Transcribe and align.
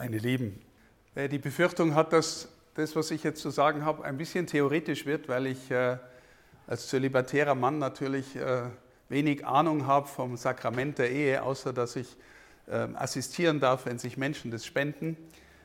Meine 0.00 0.18
Lieben, 0.18 0.62
wer 1.14 1.26
die 1.26 1.38
Befürchtung 1.38 1.96
hat, 1.96 2.12
dass 2.12 2.46
das, 2.74 2.94
was 2.94 3.10
ich 3.10 3.24
jetzt 3.24 3.42
zu 3.42 3.50
sagen 3.50 3.84
habe, 3.84 4.04
ein 4.04 4.16
bisschen 4.16 4.46
theoretisch 4.46 5.06
wird, 5.06 5.28
weil 5.28 5.48
ich 5.48 5.72
äh, 5.72 5.96
als 6.68 6.86
zölibatärer 6.86 7.56
Mann 7.56 7.80
natürlich 7.80 8.36
äh, 8.36 8.62
wenig 9.08 9.44
Ahnung 9.44 9.88
habe 9.88 10.06
vom 10.06 10.36
Sakrament 10.36 10.98
der 10.98 11.10
Ehe, 11.10 11.42
außer 11.42 11.72
dass 11.72 11.96
ich 11.96 12.16
äh, 12.68 12.86
assistieren 12.94 13.58
darf, 13.58 13.86
wenn 13.86 13.98
sich 13.98 14.16
Menschen 14.16 14.52
das 14.52 14.64
spenden. 14.64 15.16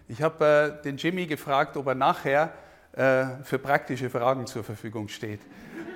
Ich 0.07 0.23
habe 0.23 0.79
äh, 0.79 0.83
den 0.83 0.97
Jimmy 0.97 1.27
gefragt, 1.27 1.77
ob 1.77 1.85
er 1.85 1.95
nachher 1.95 2.53
äh, 2.93 3.25
für 3.43 3.59
praktische 3.59 4.09
Fragen 4.09 4.47
zur 4.47 4.63
Verfügung 4.63 5.09
steht. 5.09 5.41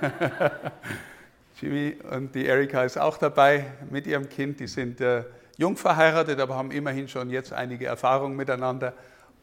Jimmy 1.60 1.96
und 2.10 2.34
die 2.34 2.46
Erika 2.46 2.82
ist 2.82 2.98
auch 2.98 3.18
dabei 3.18 3.66
mit 3.88 4.08
ihrem 4.08 4.28
Kind. 4.28 4.58
Die 4.58 4.66
sind 4.66 5.00
äh, 5.00 5.22
jung 5.56 5.76
verheiratet, 5.76 6.40
aber 6.40 6.56
haben 6.56 6.70
immerhin 6.70 7.08
schon 7.08 7.30
jetzt 7.30 7.52
einige 7.52 7.86
Erfahrungen 7.86 8.36
miteinander 8.36 8.94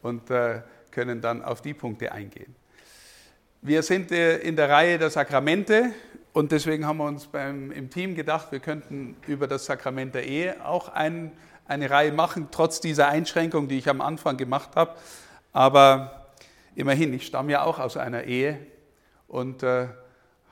und 0.02 0.30
äh, 0.30 0.62
können 0.90 1.20
dann 1.20 1.42
auf 1.42 1.62
die 1.62 1.74
Punkte 1.74 2.12
eingehen. 2.12 2.54
Wir 3.62 3.82
sind 3.82 4.10
äh, 4.12 4.38
in 4.38 4.56
der 4.56 4.68
Reihe 4.68 4.98
der 4.98 5.10
Sakramente 5.10 5.90
und 6.32 6.52
deswegen 6.52 6.86
haben 6.86 6.98
wir 6.98 7.04
uns 7.04 7.26
beim, 7.26 7.70
im 7.72 7.90
Team 7.90 8.14
gedacht, 8.14 8.52
wir 8.52 8.60
könnten 8.60 9.16
über 9.26 9.46
das 9.46 9.66
Sakrament 9.66 10.14
der 10.14 10.26
Ehe 10.26 10.64
auch 10.66 10.88
ein, 10.88 11.32
eine 11.66 11.88
Reihe 11.90 12.12
machen, 12.12 12.48
trotz 12.50 12.80
dieser 12.80 13.08
Einschränkung, 13.08 13.68
die 13.68 13.78
ich 13.78 13.88
am 13.88 14.00
Anfang 14.00 14.36
gemacht 14.36 14.70
habe. 14.76 14.94
Aber 15.52 16.28
immerhin, 16.74 17.12
ich 17.12 17.26
stamme 17.26 17.52
ja 17.52 17.62
auch 17.62 17.78
aus 17.78 17.96
einer 17.96 18.24
Ehe 18.24 18.58
und 19.28 19.62
äh, 19.62 19.88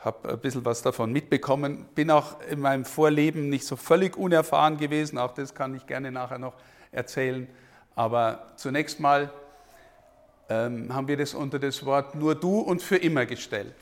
habe 0.00 0.30
ein 0.30 0.38
bisschen 0.38 0.64
was 0.64 0.82
davon 0.82 1.12
mitbekommen. 1.12 1.86
Bin 1.95 2.10
auch 2.10 2.41
in 2.50 2.60
meinem 2.60 2.84
Vorleben 2.84 3.48
nicht 3.48 3.66
so 3.66 3.77
völlig 3.77 4.16
unerfahren 4.16 4.78
gewesen, 4.78 5.18
auch 5.18 5.34
das 5.34 5.54
kann 5.54 5.74
ich 5.74 5.86
gerne 5.86 6.10
nachher 6.10 6.38
noch 6.38 6.54
erzählen. 6.91 7.46
Aber 7.95 8.52
zunächst 8.56 8.98
mal 8.98 9.30
ähm, 10.48 10.94
haben 10.94 11.06
wir 11.06 11.16
das 11.16 11.34
unter 11.34 11.58
das 11.58 11.84
Wort 11.84 12.14
nur 12.14 12.34
du 12.34 12.60
und 12.60 12.83
für 12.83 12.97
immer 12.97 13.27
gestellt. 13.27 13.75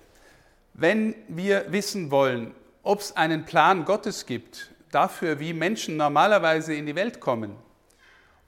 Wenn 0.75 1.15
wir 1.29 1.71
wissen 1.71 2.11
wollen, 2.11 2.55
ob 2.83 3.01
es 3.01 3.17
einen 3.17 3.45
Plan 3.45 3.85
Gottes 3.85 4.27
gibt 4.27 4.71
dafür, 4.91 5.39
wie 5.39 5.53
Menschen 5.53 5.97
normalerweise 5.97 6.75
in 6.75 6.87
die 6.87 6.95
Welt 6.95 7.21
kommen 7.21 7.57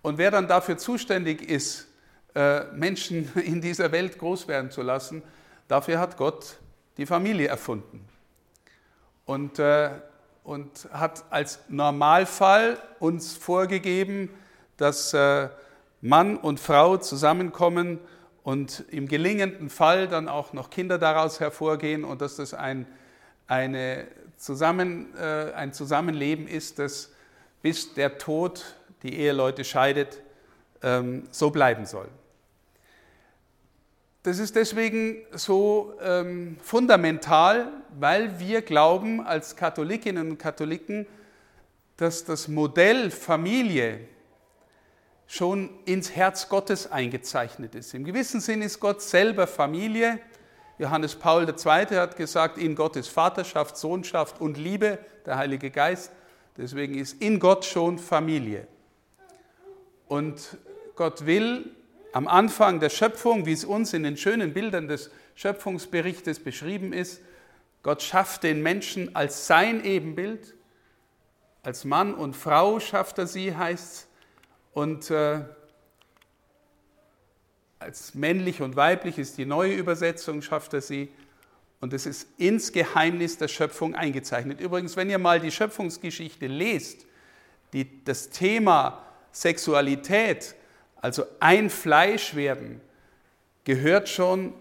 und 0.02 0.18
wer 0.18 0.30
dann 0.30 0.48
dafür 0.48 0.76
zuständig 0.76 1.48
ist, 1.48 1.88
äh, 2.34 2.64
Menschen 2.72 3.30
in 3.44 3.60
dieser 3.60 3.92
Welt 3.92 4.18
groß 4.18 4.48
werden 4.48 4.70
zu 4.70 4.82
lassen, 4.82 5.22
dafür 5.68 5.98
hat 5.98 6.16
Gott 6.16 6.56
die 7.00 7.06
Familie 7.06 7.48
erfunden 7.48 8.06
und, 9.24 9.58
äh, 9.58 9.90
und 10.44 10.88
hat 10.92 11.24
als 11.30 11.60
Normalfall 11.68 12.78
uns 12.98 13.34
vorgegeben, 13.34 14.28
dass 14.76 15.14
äh, 15.14 15.48
Mann 16.02 16.36
und 16.36 16.60
Frau 16.60 16.98
zusammenkommen 16.98 17.98
und 18.42 18.84
im 18.90 19.08
gelingenden 19.08 19.70
Fall 19.70 20.08
dann 20.08 20.28
auch 20.28 20.52
noch 20.52 20.70
Kinder 20.70 20.98
daraus 20.98 21.40
hervorgehen 21.40 22.04
und 22.04 22.20
dass 22.20 22.36
das 22.36 22.54
ein, 22.54 22.86
eine 23.46 24.06
Zusammen, 24.36 25.14
äh, 25.16 25.52
ein 25.54 25.72
Zusammenleben 25.72 26.46
ist, 26.46 26.78
das 26.78 27.12
bis 27.62 27.94
der 27.94 28.18
Tod 28.18 28.76
die 29.02 29.18
Eheleute 29.18 29.64
scheidet, 29.64 30.20
ähm, 30.82 31.24
so 31.30 31.50
bleiben 31.50 31.86
soll. 31.86 32.08
Das 34.22 34.38
ist 34.38 34.54
deswegen 34.54 35.22
so 35.32 35.94
ähm, 36.02 36.58
fundamental, 36.60 37.72
weil 37.98 38.38
wir 38.38 38.60
glauben 38.60 39.24
als 39.24 39.56
Katholikinnen 39.56 40.32
und 40.32 40.38
Katholiken, 40.38 41.06
dass 41.96 42.26
das 42.26 42.46
Modell 42.46 43.10
Familie 43.10 44.00
schon 45.26 45.70
ins 45.86 46.14
Herz 46.14 46.50
Gottes 46.50 46.90
eingezeichnet 46.90 47.74
ist. 47.74 47.94
Im 47.94 48.04
gewissen 48.04 48.40
Sinn 48.40 48.60
ist 48.60 48.78
Gott 48.78 49.00
selber 49.00 49.46
Familie. 49.46 50.18
Johannes 50.76 51.14
Paul 51.14 51.48
II. 51.48 51.96
hat 51.96 52.16
gesagt, 52.16 52.58
in 52.58 52.74
Gottes 52.74 53.08
Vaterschaft, 53.08 53.78
Sohnschaft 53.78 54.40
und 54.40 54.58
Liebe, 54.58 54.98
der 55.24 55.38
Heilige 55.38 55.70
Geist. 55.70 56.12
Deswegen 56.58 56.98
ist 56.98 57.22
in 57.22 57.38
Gott 57.38 57.64
schon 57.64 57.98
Familie. 57.98 58.66
Und 60.08 60.58
Gott 60.94 61.24
will 61.24 61.70
am 62.12 62.28
Anfang 62.28 62.80
der 62.80 62.90
Schöpfung, 62.90 63.46
wie 63.46 63.52
es 63.52 63.64
uns 63.64 63.92
in 63.92 64.02
den 64.02 64.16
schönen 64.16 64.52
Bildern 64.52 64.88
des 64.88 65.10
Schöpfungsberichtes 65.34 66.40
beschrieben 66.40 66.92
ist, 66.92 67.22
Gott 67.82 68.02
schafft 68.02 68.42
den 68.42 68.62
Menschen 68.62 69.14
als 69.16 69.46
sein 69.46 69.84
Ebenbild, 69.84 70.54
als 71.62 71.84
Mann 71.84 72.14
und 72.14 72.36
Frau 72.36 72.80
schafft 72.80 73.18
er 73.18 73.26
sie, 73.26 73.56
heißt 73.56 73.92
es, 73.92 74.06
und 74.72 75.10
äh, 75.10 75.40
als 77.78 78.14
männlich 78.14 78.60
und 78.60 78.76
weiblich 78.76 79.18
ist 79.18 79.38
die 79.38 79.46
neue 79.46 79.74
Übersetzung, 79.74 80.42
schafft 80.42 80.74
er 80.74 80.80
sie. 80.80 81.10
Und 81.80 81.94
es 81.94 82.04
ist 82.04 82.28
ins 82.38 82.72
Geheimnis 82.72 83.38
der 83.38 83.48
Schöpfung 83.48 83.94
eingezeichnet. 83.94 84.60
Übrigens, 84.60 84.96
wenn 84.96 85.08
ihr 85.08 85.18
mal 85.18 85.40
die 85.40 85.50
Schöpfungsgeschichte 85.50 86.46
lest, 86.46 87.06
die, 87.72 88.04
das 88.04 88.28
Thema 88.28 89.02
Sexualität 89.32 90.54
also 91.00 91.24
ein 91.40 91.70
Fleisch 91.70 92.34
werden, 92.34 92.80
gehört 93.64 94.08
schon 94.08 94.52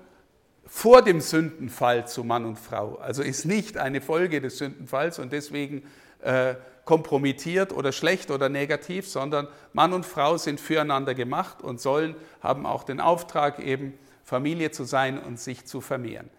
vor 0.66 1.01
dem 1.01 1.19
Sündenfall 1.19 2.07
zu 2.07 2.23
Mann 2.23 2.45
und 2.45 2.57
Frau. 2.57 2.95
Also 2.97 3.23
ist 3.23 3.45
nicht 3.45 3.77
eine 3.77 4.01
Folge 4.01 4.39
des 4.39 4.59
Sündenfalls 4.59 5.19
und 5.19 5.33
deswegen 5.33 5.83
äh, 6.22 6.55
kompromittiert 6.85 7.73
oder 7.73 7.91
schlecht 7.91 8.31
oder 8.31 8.50
negativ, 8.50 9.07
sondern 9.07 9.47
Mann 9.73 9.94
und 9.94 10.05
Frau 10.05 10.38
sind 10.38 10.59
füreinander 10.59 11.13
gemacht 11.16 11.61
und 11.61 11.81
sollen, 11.81 12.16
haben 12.41 12.66
auch 12.66 12.83
den 12.83 13.00
Auftrag, 13.00 13.59
eben 13.59 13.94
Familie 14.23 14.71
zu 14.71 14.83
sein 14.83 15.19
und 15.19 15.39
sich 15.39 15.66
zu 15.66 15.81
vermehren. 15.81 16.29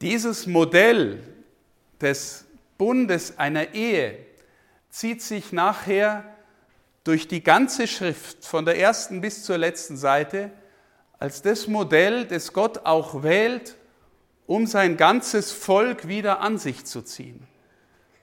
Dieses 0.00 0.46
Modell 0.46 1.22
des 2.00 2.44
Bundes 2.76 3.38
einer 3.38 3.74
Ehe 3.74 4.18
zieht 4.90 5.22
sich 5.22 5.52
nachher 5.52 6.24
durch 7.08 7.26
die 7.26 7.42
ganze 7.42 7.86
Schrift, 7.86 8.44
von 8.44 8.66
der 8.66 8.78
ersten 8.78 9.22
bis 9.22 9.42
zur 9.42 9.56
letzten 9.56 9.96
Seite, 9.96 10.50
als 11.18 11.40
das 11.40 11.66
Modell, 11.66 12.26
das 12.26 12.52
Gott 12.52 12.84
auch 12.84 13.22
wählt, 13.22 13.76
um 14.46 14.66
sein 14.66 14.98
ganzes 14.98 15.50
Volk 15.50 16.06
wieder 16.06 16.40
an 16.40 16.58
sich 16.58 16.84
zu 16.84 17.00
ziehen. 17.00 17.48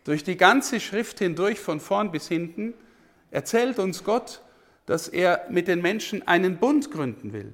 Durch 0.04 0.24
die 0.24 0.38
ganze 0.38 0.80
Schrift 0.80 1.18
hindurch, 1.18 1.60
von 1.60 1.80
vorn 1.80 2.12
bis 2.12 2.28
hinten, 2.28 2.76
erzählt 3.32 3.80
uns 3.80 4.04
Gott, 4.04 4.44
dass 4.86 5.08
er 5.08 5.48
mit 5.50 5.68
den 5.68 5.82
Menschen 5.82 6.28
einen 6.28 6.58
Bund 6.58 6.92
gründen 6.92 7.34
will. 7.34 7.54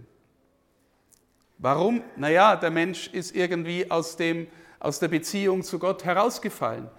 Warum? 1.60 2.02
Naja, 2.18 2.58
der 2.58 2.72
Mensch 2.72 3.08
ist 3.08 3.34
irgendwie 3.34 3.90
aus, 3.90 4.18
dem, 4.18 4.48
aus 4.82 5.00
der 5.00 5.08
Beziehung 5.08 5.64
zu 5.64 5.80
Gott 5.80 6.04
herausgefallen. 6.04 6.90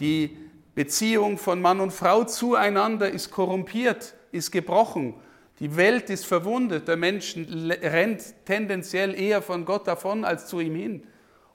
Die 0.00 0.38
Beziehung 0.74 1.36
von 1.36 1.60
Mann 1.60 1.80
und 1.80 1.92
Frau 1.92 2.24
zueinander 2.24 3.10
ist 3.10 3.30
korrumpiert, 3.30 4.14
ist 4.30 4.50
gebrochen. 4.50 5.14
Die 5.60 5.76
Welt 5.76 6.08
ist 6.08 6.24
verwundet. 6.24 6.88
Der 6.88 6.96
Mensch 6.96 7.36
rennt 7.36 8.22
tendenziell 8.46 9.14
eher 9.14 9.42
von 9.42 9.66
Gott 9.66 9.86
davon 9.86 10.24
als 10.24 10.46
zu 10.46 10.60
ihm 10.60 10.74
hin. 10.74 11.06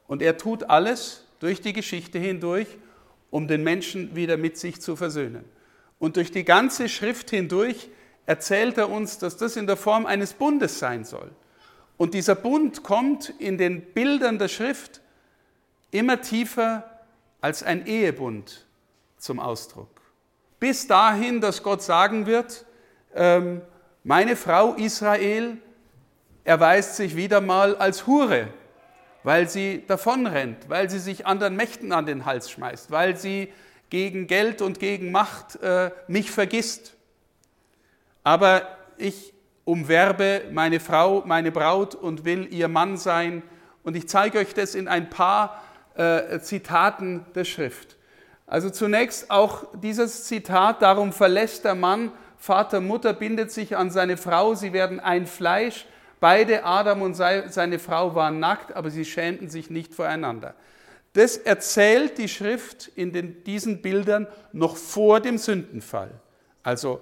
Und 0.08 0.22
er 0.22 0.38
tut 0.38 0.70
alles 0.70 1.26
durch 1.40 1.62
die 1.62 1.74
Geschichte 1.74 2.20
hindurch, 2.20 2.68
um 3.32 3.48
den 3.48 3.64
Menschen 3.64 4.16
wieder 4.16 4.38
mit 4.38 4.58
sich 4.58 4.82
zu 4.82 4.96
versöhnen. 4.96 5.46
Und 6.00 6.16
durch 6.16 6.32
die 6.32 6.46
ganze 6.46 6.88
Schrift 6.88 7.32
hindurch 7.32 7.90
erzählt 8.28 8.78
er 8.78 8.90
uns, 8.90 9.18
dass 9.18 9.36
das 9.38 9.56
in 9.56 9.66
der 9.66 9.78
Form 9.78 10.06
eines 10.06 10.34
Bundes 10.34 10.78
sein 10.78 11.04
soll. 11.04 11.32
Und 11.98 12.14
dieser 12.14 12.36
Bund 12.36 12.84
kommt 12.84 13.34
in 13.40 13.58
den 13.58 13.82
Bildern 13.82 14.38
der 14.38 14.48
Schrift 14.48 15.02
immer 15.90 16.22
tiefer 16.22 17.02
als 17.42 17.64
ein 17.64 17.88
Ehebund 17.88 18.67
zum 19.18 19.40
Ausdruck. 19.40 19.90
Bis 20.60 20.88
dahin, 20.88 21.42
dass 21.42 21.64
Gott 21.64 21.84
sagen 21.84 22.26
wird, 22.26 22.66
ähm, 23.14 23.62
meine 24.04 24.36
Frau 24.36 24.74
Israel 24.74 25.58
erweist 26.44 26.96
sich 26.96 27.16
wieder 27.16 27.42
mal 27.42 27.76
als 27.76 28.08
Hure, 28.08 28.48
weil 29.24 29.50
sie 29.50 29.84
davonrennt, 29.86 30.70
weil 30.70 30.90
sie 30.90 31.00
sich 31.00 31.26
anderen 31.26 31.56
Mächten 31.56 31.92
an 31.92 32.06
den 32.06 32.26
Hals 32.26 32.50
schmeißt, 32.50 32.90
weil 32.90 33.18
sie 33.18 33.52
gegen 33.90 34.28
Geld 34.28 34.62
und 34.62 34.80
gegen 34.80 35.12
Macht 35.12 35.62
äh, 35.62 35.92
mich 36.08 36.32
vergisst. 36.32 36.96
Aber 38.24 38.78
ich 38.98 39.34
umwerbe 39.66 40.44
meine 40.52 40.80
Frau, 40.80 41.24
meine 41.26 41.52
Braut 41.52 41.94
und 41.94 42.24
will 42.24 42.48
ihr 42.52 42.70
Mann 42.70 42.96
sein. 42.96 43.44
Und 43.84 43.98
ich 43.98 44.08
zeige 44.08 44.40
euch 44.40 44.54
das 44.54 44.76
in 44.76 44.88
ein 44.88 45.10
paar 45.10 45.62
äh, 45.96 46.40
Zitaten 46.40 47.26
der 47.36 47.44
Schrift. 47.44 47.97
Also 48.48 48.70
zunächst 48.70 49.30
auch 49.30 49.66
dieses 49.76 50.24
Zitat, 50.24 50.82
darum 50.82 51.12
verlässt 51.12 51.66
der 51.66 51.76
Mann 51.76 52.12
Vater, 52.38 52.80
Mutter, 52.82 53.14
bindet 53.14 53.52
sich 53.52 53.76
an 53.76 53.90
seine 53.92 54.16
Frau, 54.16 54.56
sie 54.56 54.72
werden 54.72 55.00
ein 55.00 55.26
Fleisch. 55.26 55.86
Beide, 56.20 56.64
Adam 56.64 57.02
und 57.02 57.14
seine 57.16 57.80
Frau, 57.80 58.16
waren 58.16 58.40
nackt, 58.40 58.76
aber 58.76 58.90
sie 58.90 59.06
schämten 59.06 59.50
sich 59.50 59.70
nicht 59.70 59.94
voreinander. 59.94 60.56
Das 61.14 61.38
erzählt 61.38 62.18
die 62.18 62.30
Schrift 62.30 62.88
in 62.96 63.12
den, 63.12 63.44
diesen 63.44 63.82
Bildern 63.82 64.28
noch 64.54 64.78
vor 64.78 65.20
dem 65.20 65.38
Sündenfall. 65.38 66.12
Also 66.64 67.02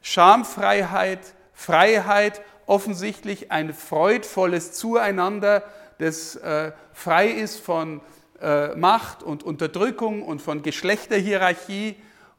Schamfreiheit, 0.00 1.20
Freiheit, 1.52 2.40
offensichtlich 2.66 3.52
ein 3.52 3.72
freudvolles 3.72 4.72
Zueinander, 4.72 5.62
das 5.98 6.36
äh, 6.36 6.72
frei 6.92 7.28
ist 7.28 7.60
von 7.60 8.00
äh, 8.42 8.74
Macht 8.74 9.22
und 9.22 9.42
Unterdrückung 9.42 10.22
und 10.22 10.42
von 10.42 10.62
Geschlechterhierarchie 10.62 11.96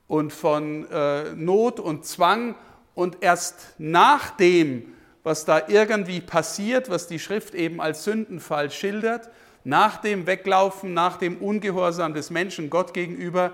und 0.07 0.33
von 0.33 0.85
äh, 0.91 1.33
Not 1.33 1.79
und 1.79 2.05
Zwang. 2.05 2.55
Und 2.94 3.17
erst 3.21 3.73
nach 3.77 4.31
dem, 4.31 4.94
was 5.23 5.45
da 5.45 5.63
irgendwie 5.67 6.21
passiert, 6.21 6.89
was 6.89 7.07
die 7.07 7.19
Schrift 7.19 7.55
eben 7.55 7.81
als 7.81 8.03
Sündenfall 8.03 8.69
schildert, 8.69 9.29
nach 9.63 9.97
dem 9.97 10.27
Weglaufen, 10.27 10.94
nach 10.94 11.17
dem 11.17 11.38
Ungehorsam 11.38 12.13
des 12.13 12.29
Menschen 12.29 12.69
Gott 12.69 12.94
gegenüber, 12.94 13.51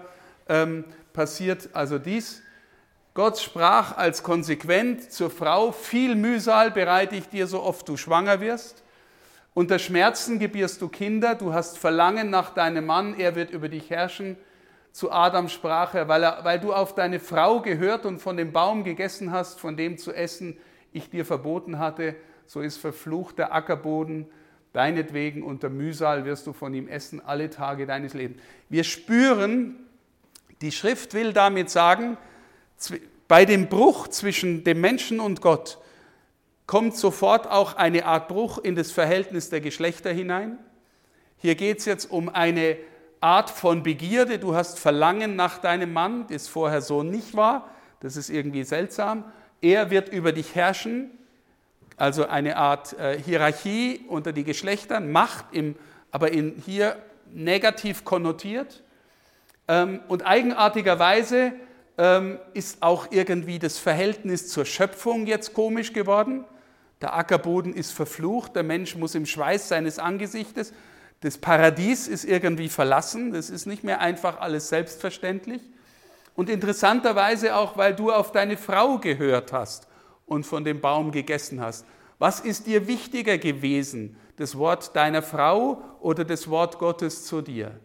ähm, 0.47 0.83
passiert 1.13 1.69
also 1.73 1.99
dies. 1.99 2.41
Gott 3.13 3.39
sprach 3.39 3.95
als 3.97 4.23
konsequent 4.23 5.11
zur 5.11 5.29
Frau, 5.29 5.71
viel 5.71 6.15
Mühsal 6.15 6.71
bereite 6.71 7.15
ich 7.15 7.29
dir, 7.29 7.47
so 7.47 7.61
oft 7.61 7.87
du 7.87 7.97
schwanger 7.97 8.39
wirst. 8.39 8.83
Unter 9.59 9.77
Schmerzen 9.77 10.39
gebierst 10.39 10.81
du 10.81 10.87
Kinder, 10.87 11.35
du 11.35 11.51
hast 11.51 11.77
Verlangen 11.77 12.29
nach 12.29 12.53
deinem 12.53 12.85
Mann, 12.85 13.19
er 13.19 13.35
wird 13.35 13.51
über 13.51 13.67
dich 13.67 13.89
herrschen. 13.89 14.37
Zu 14.93 15.11
Adam 15.11 15.49
sprach 15.49 15.93
er, 15.95 16.07
weil, 16.07 16.23
er, 16.23 16.45
weil 16.45 16.61
du 16.61 16.71
auf 16.71 16.95
deine 16.95 17.19
Frau 17.19 17.59
gehört 17.59 18.05
und 18.05 18.19
von 18.19 18.37
dem 18.37 18.53
Baum 18.53 18.85
gegessen 18.85 19.33
hast, 19.33 19.59
von 19.59 19.75
dem 19.75 19.97
zu 19.97 20.13
essen 20.13 20.55
ich 20.93 21.09
dir 21.09 21.25
verboten 21.25 21.77
hatte, 21.77 22.15
so 22.45 22.61
ist 22.61 22.77
verflucht 22.77 23.37
der 23.37 23.53
Ackerboden 23.53 24.27
deinetwegen, 24.71 25.43
unter 25.43 25.67
Mühsal 25.67 26.23
wirst 26.23 26.47
du 26.47 26.53
von 26.53 26.73
ihm 26.73 26.87
essen 26.87 27.19
alle 27.19 27.49
Tage 27.49 27.85
deines 27.85 28.13
Lebens. 28.13 28.41
Wir 28.69 28.85
spüren, 28.85 29.75
die 30.61 30.71
Schrift 30.71 31.13
will 31.13 31.33
damit 31.33 31.69
sagen, 31.69 32.15
bei 33.27 33.43
dem 33.43 33.67
Bruch 33.67 34.07
zwischen 34.07 34.63
dem 34.63 34.79
Menschen 34.79 35.19
und 35.19 35.41
Gott 35.41 35.79
kommt 36.69 36.95
sofort 36.95 37.47
auch 37.49 37.77
eine 37.77 38.05
Art 38.05 38.27
Bruch 38.27 38.59
in 38.59 38.75
das 38.75 38.91
Verhältnis 38.91 39.49
der 39.49 39.59
Geschlechter 39.59 40.11
hinein. 40.13 40.59
Hier 41.39 41.55
geht 41.55 41.79
es 41.79 41.85
jetzt 41.85 42.11
um 42.11 42.29
eine 42.29 42.77
Art 43.21 43.49
von 43.49 43.81
Begierde. 43.81 44.37
Du 44.37 44.53
hast 44.53 44.77
Verlangen 44.77 45.35
nach 45.35 45.57
deinem 45.57 45.91
Mann, 45.93 46.27
das 46.27 46.47
vorher 46.47 46.81
so 46.81 47.01
nicht 47.01 47.35
war. 47.35 47.71
Das 48.01 48.15
ist 48.15 48.29
irgendwie 48.29 48.63
seltsam. 48.63 49.23
Er 49.61 49.89
wird 49.89 50.09
über 50.09 50.31
dich 50.31 50.53
herrschen, 50.53 51.09
also 51.97 52.27
eine 52.27 52.55
Art 52.57 52.93
äh, 52.99 53.19
Hierarchie 53.19 54.05
unter 54.07 54.31
die 54.31 54.43
Geschlechtern, 54.43 55.11
Macht, 55.11 55.45
im, 55.51 55.75
aber 56.11 56.31
in, 56.31 56.61
hier 56.63 56.97
negativ 57.33 58.05
konnotiert. 58.05 58.83
Ähm, 59.67 60.01
und 60.07 60.21
eigenartigerweise 60.21 61.53
ähm, 61.97 62.37
ist 62.53 62.83
auch 62.83 63.07
irgendwie 63.09 63.57
das 63.57 63.79
Verhältnis 63.79 64.49
zur 64.49 64.65
Schöpfung 64.65 65.25
jetzt 65.25 65.55
komisch 65.55 65.93
geworden. 65.93 66.45
Der 67.01 67.15
Ackerboden 67.15 67.73
ist 67.73 67.91
verflucht, 67.91 68.55
der 68.55 68.63
Mensch 68.63 68.95
muss 68.95 69.15
im 69.15 69.25
Schweiß 69.25 69.69
seines 69.69 69.99
Angesichtes. 69.99 70.73
Das 71.21 71.37
Paradies 71.37 72.07
ist 72.07 72.25
irgendwie 72.25 72.69
verlassen, 72.69 73.31
das 73.31 73.49
ist 73.49 73.65
nicht 73.65 73.83
mehr 73.83 74.01
einfach 74.01 74.39
alles 74.39 74.69
selbstverständlich. 74.69 75.61
Und 76.35 76.49
interessanterweise 76.49 77.55
auch, 77.55 77.77
weil 77.77 77.95
du 77.95 78.11
auf 78.11 78.31
deine 78.31 78.57
Frau 78.57 78.97
gehört 78.97 79.51
hast 79.51 79.87
und 80.25 80.45
von 80.45 80.63
dem 80.63 80.79
Baum 80.79 81.11
gegessen 81.11 81.61
hast. 81.61 81.85
Was 82.17 82.41
ist 82.41 82.67
dir 82.67 82.87
wichtiger 82.87 83.37
gewesen, 83.37 84.17
das 84.37 84.57
Wort 84.57 84.95
deiner 84.95 85.21
Frau 85.21 85.81
oder 86.01 86.25
das 86.25 86.49
Wort 86.49 86.79
Gottes 86.79 87.25
zu 87.25 87.41
dir? 87.41 87.79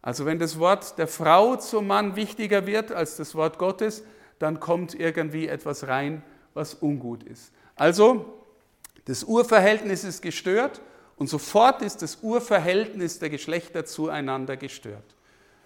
Also 0.00 0.26
wenn 0.26 0.38
das 0.38 0.58
Wort 0.58 0.98
der 0.98 1.08
Frau 1.08 1.56
zum 1.56 1.86
Mann 1.86 2.14
wichtiger 2.14 2.66
wird 2.66 2.92
als 2.92 3.16
das 3.16 3.34
Wort 3.34 3.58
Gottes, 3.58 4.04
dann 4.38 4.60
kommt 4.60 4.94
irgendwie 4.94 5.48
etwas 5.48 5.88
rein, 5.88 6.22
was 6.52 6.74
ungut 6.74 7.22
ist. 7.22 7.52
Also 7.76 8.43
das 9.06 9.24
Urverhältnis 9.24 10.04
ist 10.04 10.22
gestört 10.22 10.80
und 11.16 11.28
sofort 11.28 11.82
ist 11.82 12.02
das 12.02 12.18
Urverhältnis 12.22 13.18
der 13.18 13.30
Geschlechter 13.30 13.84
zueinander 13.84 14.56
gestört. 14.56 15.04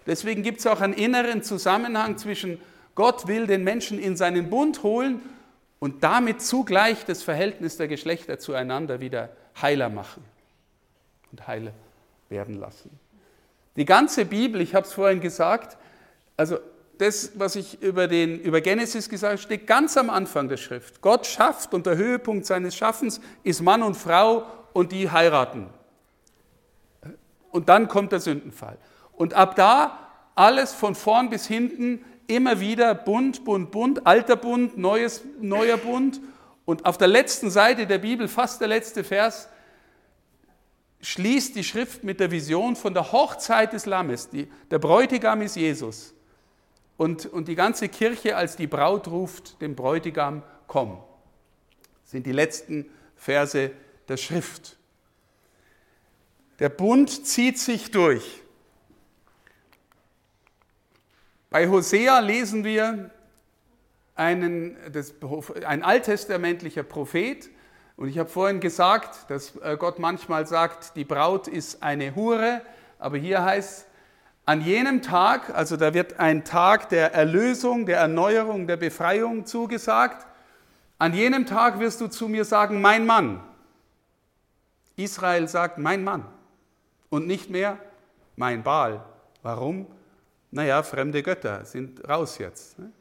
Deswegen 0.05 0.43
gibt 0.43 0.59
es 0.59 0.67
auch 0.67 0.81
einen 0.81 0.93
inneren 0.93 1.43
Zusammenhang 1.43 2.17
zwischen 2.17 2.59
Gott 2.95 3.27
will 3.27 3.47
den 3.47 3.63
Menschen 3.63 3.97
in 3.99 4.17
seinen 4.17 4.49
Bund 4.49 4.83
holen 4.83 5.21
und 5.79 6.03
damit 6.03 6.41
zugleich 6.41 7.05
das 7.05 7.23
Verhältnis 7.23 7.77
der 7.77 7.87
Geschlechter 7.87 8.39
zueinander 8.39 8.99
wieder 8.99 9.29
heiler 9.61 9.89
machen 9.89 10.23
und 11.31 11.47
heiler 11.47 11.71
werden 12.27 12.55
lassen. 12.55 12.89
Die 13.77 13.85
ganze 13.85 14.25
Bibel, 14.25 14.59
ich 14.59 14.75
habe 14.75 14.85
es 14.85 14.93
vorhin 14.93 15.21
gesagt, 15.21 15.77
also 16.35 16.57
das, 16.99 17.31
was 17.35 17.55
ich 17.55 17.81
über, 17.81 18.07
den, 18.07 18.39
über 18.41 18.59
Genesis 18.59 19.07
gesagt 19.07 19.31
habe, 19.31 19.41
steht 19.41 19.67
ganz 19.67 19.95
am 19.95 20.09
Anfang 20.09 20.49
der 20.49 20.57
Schrift. 20.57 21.01
Gott 21.01 21.25
schafft 21.25 21.73
und 21.73 21.85
der 21.85 21.95
Höhepunkt 21.95 22.45
seines 22.45 22.75
Schaffens 22.75 23.21
ist 23.43 23.61
Mann 23.61 23.83
und 23.83 23.95
Frau 23.95 24.45
und 24.73 24.91
die 24.91 25.09
heiraten. 25.09 25.69
Und 27.51 27.69
dann 27.69 27.87
kommt 27.87 28.11
der 28.11 28.19
Sündenfall. 28.19 28.77
Und 29.13 29.33
ab 29.33 29.55
da 29.55 29.97
alles 30.35 30.73
von 30.73 30.93
vorn 30.93 31.29
bis 31.29 31.47
hinten 31.47 32.03
immer 32.27 32.59
wieder 32.59 32.93
bunt, 32.93 33.45
bunt, 33.45 33.71
bunt, 33.71 34.05
alter 34.05 34.35
Bund, 34.35 34.77
neues, 34.77 35.23
neuer 35.39 35.77
Bund. 35.77 36.19
Und 36.65 36.85
auf 36.85 36.97
der 36.97 37.07
letzten 37.07 37.49
Seite 37.49 37.87
der 37.87 37.99
Bibel, 37.99 38.27
fast 38.27 38.59
der 38.59 38.67
letzte 38.67 39.05
Vers, 39.05 39.47
schließt 40.99 41.55
die 41.55 41.63
Schrift 41.63 42.03
mit 42.03 42.19
der 42.19 42.29
Vision 42.29 42.75
von 42.75 42.93
der 42.93 43.13
Hochzeit 43.13 43.71
des 43.71 43.85
Lammes. 43.85 44.29
Die, 44.29 44.51
der 44.69 44.79
Bräutigam 44.79 45.41
ist 45.41 45.55
Jesus. 45.55 46.13
Und, 46.99 47.27
und 47.27 47.47
die 47.47 47.55
ganze 47.55 47.87
Kirche 47.87 48.35
als 48.35 48.57
die 48.57 48.67
Braut 48.67 49.07
ruft 49.07 49.61
dem 49.61 49.73
Bräutigam, 49.73 50.43
komm. 50.67 51.01
Das 52.01 52.11
sind 52.11 52.25
die 52.25 52.33
letzten 52.33 52.91
Verse 53.15 53.71
der 54.09 54.17
Schrift. 54.17 54.75
Der 56.59 56.67
Bund 56.67 57.25
zieht 57.25 57.57
sich 57.57 57.91
durch. 57.91 58.41
Bei 61.49 61.69
Hosea 61.69 62.19
lesen 62.19 62.65
wir 62.65 63.11
einen, 64.15 64.75
das, 64.91 65.13
ein 65.65 65.83
alttestamentlicher 65.83 66.83
Prophet. 66.83 67.49
Und 67.95 68.09
ich 68.09 68.19
habe 68.19 68.27
vorhin 68.27 68.59
gesagt, 68.59 69.31
dass 69.31 69.55
äh, 69.55 69.77
Gott 69.79 69.99
manchmal 69.99 70.45
sagt, 70.47 70.97
die 70.97 71.05
Braut 71.05 71.47
ist 71.47 71.81
eine 71.81 72.13
Hure. 72.13 72.61
Aber 72.97 73.15
hier 73.15 73.41
heißt, 73.41 73.85
an 74.49 74.61
jenem 74.61 75.03
Tag, 75.03 75.55
also 75.55 75.77
da 75.77 75.93
wird 75.93 76.19
ein 76.19 76.43
Tag 76.43 76.89
der 76.89 77.13
Erlösung, 77.13 77.85
der 77.85 77.99
Erneuerung, 77.99 78.65
der 78.65 78.77
Befreiung 78.77 79.45
zugesagt. 79.45 80.25
An 80.97 81.13
jenem 81.13 81.45
Tag 81.45 81.79
wirst 81.79 82.01
du 82.01 82.07
zu 82.07 82.27
mir 82.27 82.43
sagen, 82.45 82.81
mein 82.81 83.05
Mann. 83.05 83.43
Israel 84.95 85.47
sagt, 85.47 85.77
mein 85.77 86.03
Mann. 86.03 86.25
Und 87.11 87.27
nicht 87.27 87.51
mehr, 87.51 87.77
mein 88.37 88.63
Baal. 88.63 89.05
Warum? 89.43 89.85
naja, 90.49 90.81
fremde 90.81 91.21
Götter 91.21 91.63
sind 91.63 92.09
raus 92.09 92.39
jetzt. 92.39 92.79
Ne? 92.79 92.91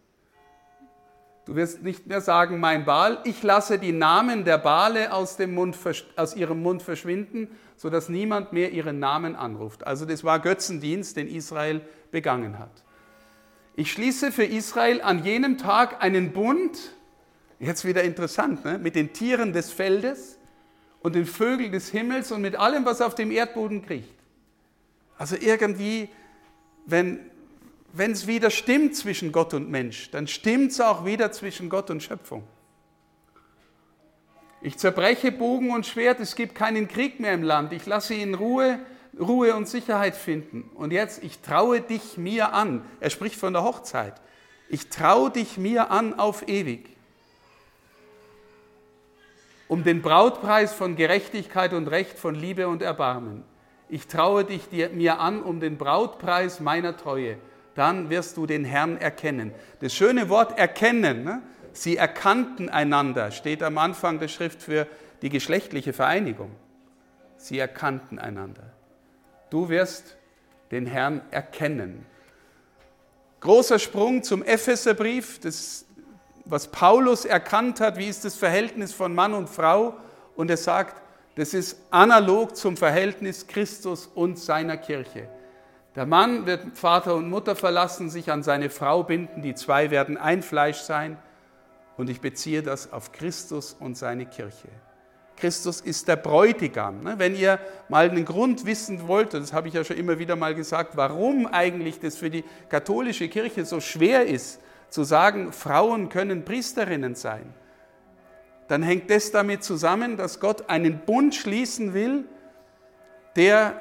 Du 1.49 1.57
wirst 1.57 1.83
nicht 1.83 2.07
mehr 2.07 2.21
sagen, 2.21 2.61
mein 2.61 2.85
Baal, 2.85 3.21
ich 3.25 3.43
lasse 3.43 3.79
die 3.79 3.93
Namen 3.93 4.45
der 4.45 4.59
Baale 4.59 5.15
aus, 5.15 5.39
Mund, 5.39 5.79
aus 6.15 6.37
ihrem 6.37 6.63
Mund 6.63 6.83
verschwinden, 6.83 7.49
sodass 7.75 8.11
niemand 8.11 8.53
mehr 8.53 8.71
ihren 8.71 8.99
Namen 8.99 9.35
anruft. 9.35 9.87
Also 9.87 10.05
das 10.05 10.25
war 10.25 10.41
Götzendienst, 10.41 11.17
den 11.17 11.27
Israel 11.27 11.81
begangen 12.11 12.59
hat. 12.59 12.85
Ich 13.77 13.91
schließe 13.91 14.31
für 14.31 14.45
Israel 14.45 15.01
an 15.01 15.25
jenem 15.25 15.57
Tag 15.57 16.05
einen 16.05 16.35
Bund, 16.35 16.95
jetzt 17.59 17.87
wieder 17.87 18.03
interessant, 18.03 18.67
ne? 18.67 18.77
mit 18.77 18.95
den 18.95 19.15
Tieren 19.15 19.55
des 19.55 19.73
Feldes 19.73 20.39
und 21.01 21.15
den 21.15 21.25
Vögeln 21.25 21.73
des 21.73 21.89
Himmels 21.89 22.31
und 22.31 22.43
mit 22.43 22.57
allem, 22.57 22.85
was 22.85 23.01
auf 23.01 23.15
dem 23.15 23.31
Erdboden 23.31 23.81
kriecht. 23.87 24.19
Also 25.17 25.35
irgendwie, 25.41 26.11
wenn, 26.85 27.28
wenn 27.99 28.13
es 28.13 28.27
wieder 28.27 28.51
stimmt 28.51 28.95
zwischen 28.95 29.33
Gott 29.33 29.53
und 29.55 29.69
Mensch, 29.69 30.11
dann 30.13 30.29
stimmt 30.29 30.71
es 30.71 30.81
auch 30.81 31.05
wieder 31.05 31.33
zwischen 31.33 31.69
Gott 31.69 31.91
und 31.91 32.03
Schöpfung. 32.03 32.45
Ich 34.61 34.77
zerbreche 34.79 35.33
Bogen 35.33 35.71
und 35.71 35.85
Schwert, 35.87 36.21
es 36.21 36.35
gibt 36.35 36.55
keinen 36.55 36.89
Krieg 36.89 37.21
mehr 37.21 37.35
im 37.35 37.43
Land. 37.43 37.73
Ich 37.73 37.87
lasse 37.87 38.15
ihn 38.15 38.35
Ruhe, 38.35 38.79
Ruhe 39.19 39.55
und 39.55 39.69
Sicherheit 39.69 40.17
finden. 40.17 40.71
Und 40.75 40.93
jetzt, 40.93 41.23
ich 41.23 41.41
traue 41.41 41.81
dich 41.81 42.17
mir 42.17 42.53
an. 42.53 42.85
Er 43.01 43.11
spricht 43.11 43.37
von 43.37 43.53
der 43.53 43.63
Hochzeit. 43.63 44.15
Ich 44.69 44.89
traue 44.89 45.31
dich 45.31 45.59
mir 45.59 45.91
an 45.91 46.19
auf 46.19 46.49
ewig. 46.49 46.89
Um 49.69 49.85
den 49.85 50.03
Brautpreis 50.03 50.73
von 50.73 50.97
Gerechtigkeit 50.97 51.73
und 51.73 51.89
Recht, 51.89 52.19
von 52.19 52.35
Liebe 52.35 52.69
und 52.69 52.83
Erbarmen. 52.83 53.45
Ich 53.89 54.07
traue 54.07 54.45
dich 54.45 54.69
dir, 54.69 54.89
mir 54.91 55.21
an 55.21 55.43
um 55.43 55.61
den 55.61 55.79
Brautpreis 55.79 56.61
meiner 56.61 56.97
Treue 56.97 57.39
dann 57.79 58.11
wirst 58.11 58.37
du 58.37 58.47
den 58.47 58.65
Herrn 58.65 58.97
erkennen. 58.99 59.53
Das 59.81 59.95
schöne 59.95 60.29
Wort 60.29 60.59
erkennen, 60.59 61.25
ne? 61.25 61.43
sie 61.73 61.97
erkannten 61.97 62.69
einander, 62.69 63.31
steht 63.31 63.63
am 63.63 63.79
Anfang 63.79 64.19
der 64.19 64.29
Schrift 64.29 64.63
für 64.63 64.87
die 65.23 65.29
geschlechtliche 65.29 65.93
Vereinigung. 65.93 66.51
Sie 67.37 67.59
erkannten 67.59 68.19
einander. 68.19 68.73
Du 69.51 69.69
wirst 69.69 70.17
den 70.71 70.87
Herrn 70.87 71.23
erkennen. 71.31 72.05
Großer 73.41 73.79
Sprung 73.79 74.25
zum 74.25 74.43
Epheserbrief, 74.43 75.39
das 75.39 75.87
was 76.51 76.69
Paulus 76.69 77.25
erkannt 77.25 77.81
hat, 77.81 77.99
wie 77.99 78.09
ist 78.09 78.25
das 78.25 78.35
Verhältnis 78.35 78.93
von 78.93 79.15
Mann 79.15 79.35
und 79.35 79.49
Frau. 79.49 79.95
Und 80.35 80.51
er 80.51 80.57
sagt, 80.57 81.01
das 81.37 81.55
ist 81.55 81.79
analog 81.91 82.57
zum 82.57 82.77
Verhältnis 82.77 83.47
Christus 83.47 84.07
und 84.07 84.39
seiner 84.39 84.77
Kirche. 84.77 85.29
Der 85.99 86.07
Mann 86.07 86.47
wird 86.47 86.79
Vater 86.79 87.17
und 87.17 87.29
Mutter 87.29 87.57
verlassen, 87.57 88.09
sich 88.09 88.31
an 88.31 88.45
seine 88.45 88.71
Frau 88.71 89.03
binden, 89.03 89.43
die 89.43 89.57
zwei 89.57 89.91
werden 89.91 90.17
ein 90.17 90.43
Fleisch 90.45 90.79
sein. 90.79 91.19
Und 91.97 92.09
ich 92.09 92.21
beziehe 92.21 92.63
das 92.63 92.93
auf 92.93 93.11
Christus 93.11 93.75
und 93.81 93.99
seine 93.99 94.25
Kirche. 94.25 94.69
Christus 95.37 95.81
ist 95.81 96.07
der 96.07 96.15
Bräutigam. 96.15 97.03
Ne? 97.03 97.15
Wenn 97.19 97.35
ihr 97.35 97.59
mal 97.89 98.09
einen 98.09 98.25
Grund 98.25 98.65
wissen 98.65 99.09
wollt, 99.09 99.35
das 99.35 99.53
habe 99.53 99.67
ich 99.67 99.75
ja 99.75 99.83
schon 99.83 99.97
immer 99.97 100.21
wieder 100.21 100.37
mal 100.37 100.55
gesagt, 100.55 100.97
warum 100.97 101.49
eigentlich 101.49 101.99
das 101.99 102.17
für 102.17 102.31
die 102.31 102.45
katholische 102.69 103.29
Kirche 103.29 103.65
so 103.65 103.81
schwer 103.81 104.25
ist, 104.25 104.61
zu 104.91 105.03
sagen, 105.03 105.53
Frauen 105.53 106.11
können 106.11 106.45
Priesterinnen 106.45 107.17
sein, 107.17 107.53
dann 108.69 108.85
hängt 108.85 109.11
das 109.11 109.33
damit 109.33 109.65
zusammen, 109.65 110.17
dass 110.17 110.39
Gott 110.39 110.71
einen 110.71 111.01
Bund 111.01 111.35
schließen 111.35 111.93
will, 111.93 112.25
der 113.35 113.81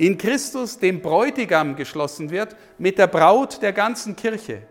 in 0.00 0.16
Christus, 0.16 0.78
dem 0.78 1.02
Bräutigam, 1.02 1.76
geschlossen 1.76 2.30
wird, 2.30 2.56
mit 2.78 2.96
der 2.96 3.06
Braut 3.06 3.60
der 3.60 3.74
ganzen 3.74 4.16
Kirche. 4.16 4.62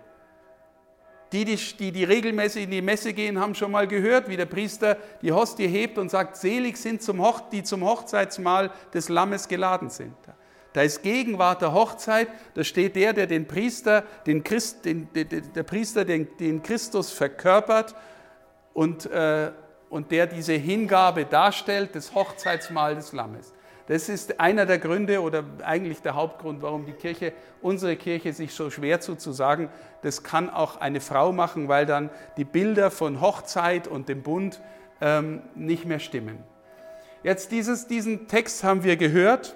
Die, 1.31 1.45
die, 1.45 1.91
die, 1.91 2.03
regelmäßig 2.03 2.63
in 2.63 2.71
die 2.71 2.81
Messe 2.81 3.13
gehen, 3.13 3.39
haben 3.39 3.53
schon 3.53 3.69
mal 3.69 3.87
gehört, 3.87 4.27
wie 4.27 4.37
der 4.37 4.47
Priester 4.47 4.97
die 5.21 5.31
Hostie 5.31 5.67
hebt 5.67 5.99
und 5.99 6.09
sagt, 6.09 6.35
selig 6.35 6.77
sind 6.77 7.03
zum 7.03 7.23
Hoch, 7.23 7.41
die 7.51 7.61
zum 7.61 7.85
Hochzeitsmahl 7.85 8.71
des 8.91 9.07
Lammes 9.09 9.47
geladen 9.47 9.91
sind. 9.91 10.15
Da 10.73 10.81
ist 10.81 11.03
Gegenwart 11.03 11.61
der 11.61 11.73
Hochzeit, 11.75 12.29
da 12.55 12.63
steht 12.63 12.95
der, 12.95 13.13
der 13.13 13.27
den 13.27 13.47
Priester, 13.47 14.05
den 14.25 14.43
Christ, 14.43 14.83
den, 14.83 15.09
der 15.13 15.63
Priester, 15.63 16.05
den, 16.05 16.27
den 16.39 16.63
Christus 16.63 17.11
verkörpert 17.11 17.93
und, 18.73 19.05
äh, 19.05 19.51
und 19.91 20.09
der 20.09 20.25
diese 20.25 20.53
Hingabe 20.53 21.25
darstellt, 21.25 21.91
das 21.93 22.15
Hochzeitsmahl 22.15 22.95
des 22.95 23.13
Lammes. 23.13 23.53
Das 23.89 24.07
ist 24.07 24.39
einer 24.39 24.67
der 24.67 24.77
Gründe 24.77 25.19
oder 25.19 25.43
eigentlich 25.65 25.99
der 26.03 26.13
Hauptgrund, 26.13 26.61
warum 26.61 26.85
die 26.85 26.93
Kirche, 26.93 27.33
unsere 27.59 27.95
Kirche 27.95 28.31
sich 28.33 28.53
so 28.53 28.69
schwer 28.69 28.99
tut 28.99 29.19
zu 29.19 29.31
sagen, 29.31 29.67
das 30.03 30.21
kann 30.21 30.47
auch 30.47 30.77
eine 30.79 31.01
Frau 31.01 31.31
machen, 31.31 31.67
weil 31.69 31.87
dann 31.87 32.11
die 32.37 32.43
Bilder 32.43 32.91
von 32.91 33.19
Hochzeit 33.19 33.87
und 33.87 34.07
dem 34.07 34.21
Bund 34.21 34.61
ähm, 35.01 35.41
nicht 35.55 35.85
mehr 35.85 35.97
stimmen. 35.97 36.37
Jetzt 37.23 37.51
dieses, 37.51 37.87
diesen 37.87 38.27
Text 38.27 38.63
haben 38.63 38.83
wir 38.83 38.95
gehört, 38.95 39.55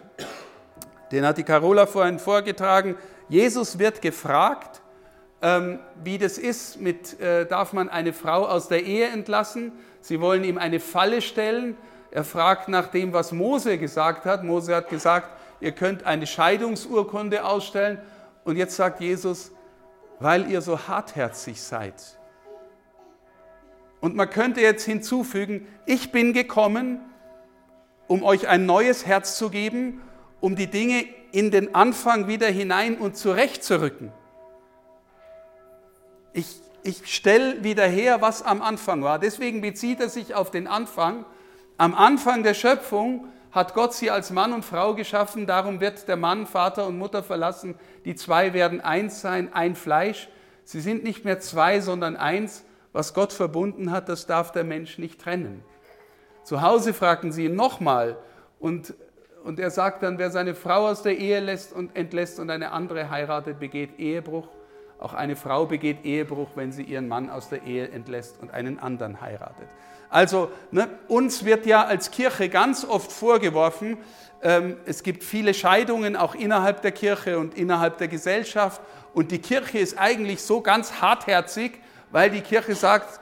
den 1.12 1.28
hat 1.28 1.38
die 1.38 1.44
Carola 1.44 1.86
vorhin 1.86 2.18
vorgetragen. 2.18 2.96
Jesus 3.30 3.78
wird 3.78 4.02
gefragt, 4.02 4.82
ähm, 5.44 5.78
wie 6.04 6.18
das 6.18 6.40
ist, 6.40 6.82
mit, 6.82 7.20
äh, 7.20 7.46
darf 7.46 7.72
man 7.72 7.88
eine 7.88 8.13
Frau 8.13 8.48
aus 8.48 8.68
der 8.68 8.84
Ehe 8.84 9.10
entlassen? 9.10 9.74
Sie 10.02 10.20
wollen 10.20 10.44
ihm 10.44 10.58
eine 10.58 10.80
Falle 10.80 11.22
stellen 11.22 11.78
er 12.13 12.24
fragt 12.24 12.67
nach 12.67 12.89
dem, 12.89 13.12
was 13.12 13.32
Mose 13.32 13.79
gesagt 13.79 14.25
hat. 14.25 14.43
Mose 14.43 14.75
hat 14.75 14.88
gesagt, 14.88 15.29
ihr 15.60 15.72
könnt 15.72 16.05
eine 16.05 16.27
Scheidungsurkunde 16.27 17.43
ausstellen. 17.43 18.00
Und 18.43 18.55
jetzt 18.55 18.75
sagt 18.75 19.01
Jesus, 19.01 19.51
weil 20.20 20.48
ihr 20.48 20.62
so 20.62 20.88
hartherzig 20.88 21.60
seid. 21.60 21.96
Und 24.00 24.15
man 24.15 24.29
könnte 24.29 24.62
jetzt 24.62 24.84
hinzufügen, 24.86 25.65
ich 25.88 26.12
bin 26.12 26.34
gekommen, 26.34 27.00
um 28.05 28.22
euch 28.22 28.48
ein 28.48 28.67
neues 28.67 29.08
Herz 29.08 29.36
zu 29.36 29.50
geben, 29.50 30.00
um 30.39 30.55
die 30.55 30.67
Dinge 30.67 31.05
in 31.32 31.50
den 31.50 31.74
Anfang 31.74 32.27
wieder 32.27 32.48
hinein 32.48 33.00
und 33.00 33.17
zurechtzurücken. 33.17 34.12
Ich, 36.32 36.62
ich 36.84 37.12
stelle 37.12 37.63
wieder 37.63 37.88
her, 37.88 38.22
was 38.22 38.43
am 38.43 38.62
Anfang 38.62 39.01
war. 39.01 39.17
Deswegen 39.17 39.62
bezieht 39.62 40.00
er 40.00 40.10
sich 40.10 40.36
auf 40.36 40.51
den 40.51 40.67
Anfang 40.67 41.25
am 41.77 41.96
Anfang 41.96 42.44
der 42.44 42.53
Schöpfung 42.53 43.27
hat 43.51 43.74
Gott 43.74 43.94
sie 43.94 44.10
als 44.10 44.32
Mann 44.32 44.53
und 44.53 44.65
Frau 44.65 44.96
geschaffen, 44.96 45.46
darum 45.46 45.80
wird 45.80 46.08
der 46.08 46.18
Mann 46.18 46.48
Vater 46.48 46.88
und 46.88 46.98
Mutter 46.98 47.24
verlassen, 47.24 47.75
die 48.06 48.15
zwei 48.15 48.53
werden 48.53 48.82
eins 48.82 49.22
sein, 49.22 49.53
ein 49.53 49.75
Fleisch. 49.75 50.27
Sie 50.63 50.82
sind 50.82 51.03
nicht 51.03 51.24
mehr 51.24 51.39
zwei, 51.39 51.80
sondern 51.80 52.15
eins. 52.15 52.65
Was 52.94 53.15
Gott 53.15 53.34
verbunden 53.34 53.89
hat, 53.92 54.08
das 54.08 54.27
darf 54.27 54.51
der 54.51 54.63
Mensch 54.63 55.00
nicht 55.00 55.20
trennen. 55.20 55.63
Zu 56.44 56.62
Hause 56.62 56.94
fragten 56.94 57.32
sie 57.32 57.46
ihn 57.46 57.56
nochmal 57.56 58.18
und, 58.60 58.94
und 59.44 59.60
er 59.60 59.72
sagt 59.72 60.03
dann, 60.03 60.20
wer 60.20 60.30
seine 60.30 60.53
Frau 60.53 60.88
aus 60.88 61.01
der 61.01 61.18
Ehe 61.18 61.39
lässt 61.39 61.74
und 61.74 61.96
entlässt 61.96 62.39
und 62.39 62.51
eine 62.51 62.72
andere 62.72 63.10
heiratet, 63.10 63.60
begeht 63.60 63.98
Ehebruch. 63.98 64.48
Auch 65.00 65.13
eine 65.13 65.36
Frau 65.36 65.65
begeht 65.65 66.06
Ehebruch, 66.06 66.50
wenn 66.56 66.72
sie 66.72 66.84
ihren 66.84 67.08
Mann 67.08 67.30
aus 67.30 67.50
der 67.50 67.63
Ehe 67.63 67.89
entlässt 67.89 68.39
und 68.42 68.51
einen 68.51 68.77
anderen 68.80 69.22
heiratet. 69.22 69.68
Also 70.13 70.51
ne, 70.70 70.88
uns 71.08 71.43
wird 71.43 71.65
ja 71.65 71.86
als 71.86 72.12
Kirche 72.12 72.48
ganz 72.48 72.86
oft 72.86 73.12
vorgeworfen, 73.12 73.98
ähm, 74.43 74.77
es 74.86 75.01
gibt 75.01 75.24
viele 75.24 75.55
Scheidungen 75.55 76.15
auch 76.15 76.36
innerhalb 76.36 76.84
der 76.84 76.91
Kirche 76.91 77.39
und 77.39 77.55
innerhalb 77.55 77.98
der 77.98 78.10
Gesellschaft. 78.10 78.79
Und 79.15 79.32
die 79.32 79.39
Kirche 79.39 79.79
ist 79.79 79.98
eigentlich 79.98 80.43
so 80.43 80.62
ganz 80.62 81.01
hartherzig, 81.01 81.79
weil 82.12 82.29
die 82.29 82.41
Kirche 82.41 82.75
sagt, 82.75 83.22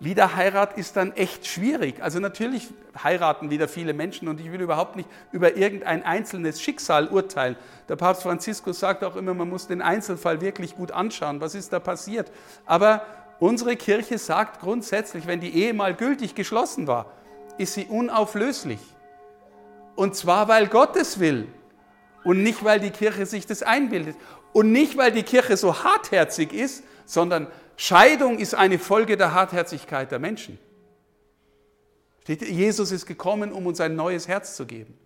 Wiederheirat 0.00 0.78
ist 0.78 0.96
dann 0.96 1.10
echt 1.16 1.44
schwierig. 1.48 2.00
Also 2.00 2.20
natürlich 2.20 2.68
heiraten 3.02 3.50
wieder 3.50 3.66
viele 3.66 3.92
Menschen 3.92 4.28
und 4.28 4.38
ich 4.38 4.52
will 4.52 4.60
überhaupt 4.60 4.94
nicht 4.94 5.08
über 5.32 5.56
irgendein 5.56 6.04
einzelnes 6.04 6.62
Schicksal 6.62 7.08
urteilen. 7.08 7.56
Der 7.88 7.96
Papst 7.96 8.22
Franziskus 8.22 8.78
sagt 8.78 9.02
auch 9.02 9.16
immer, 9.16 9.34
man 9.34 9.48
muss 9.48 9.66
den 9.66 9.82
Einzelfall 9.82 10.40
wirklich 10.40 10.76
gut 10.76 10.92
anschauen. 10.92 11.40
Was 11.40 11.56
ist 11.56 11.72
da 11.72 11.80
passiert? 11.80 12.30
Aber 12.64 13.02
Unsere 13.40 13.76
Kirche 13.76 14.18
sagt 14.18 14.60
grundsätzlich, 14.60 15.26
wenn 15.26 15.40
die 15.40 15.54
Ehe 15.54 15.72
mal 15.72 15.94
gültig 15.94 16.34
geschlossen 16.34 16.86
war, 16.86 17.12
ist 17.56 17.74
sie 17.74 17.86
unauflöslich. 17.86 18.80
Und 19.94 20.14
zwar, 20.16 20.48
weil 20.48 20.66
Gott 20.66 20.96
es 20.96 21.18
will 21.20 21.48
und 22.24 22.42
nicht, 22.42 22.64
weil 22.64 22.80
die 22.80 22.90
Kirche 22.90 23.26
sich 23.26 23.46
das 23.46 23.62
einbildet. 23.62 24.16
Und 24.52 24.72
nicht, 24.72 24.96
weil 24.96 25.12
die 25.12 25.22
Kirche 25.22 25.56
so 25.56 25.84
hartherzig 25.84 26.52
ist, 26.52 26.82
sondern 27.04 27.48
Scheidung 27.76 28.38
ist 28.38 28.54
eine 28.54 28.78
Folge 28.78 29.16
der 29.16 29.34
Hartherzigkeit 29.34 30.10
der 30.10 30.18
Menschen. 30.18 30.58
Jesus 32.26 32.92
ist 32.92 33.06
gekommen, 33.06 33.52
um 33.52 33.66
uns 33.66 33.80
ein 33.80 33.94
neues 33.94 34.28
Herz 34.28 34.56
zu 34.56 34.66
geben 34.66 34.98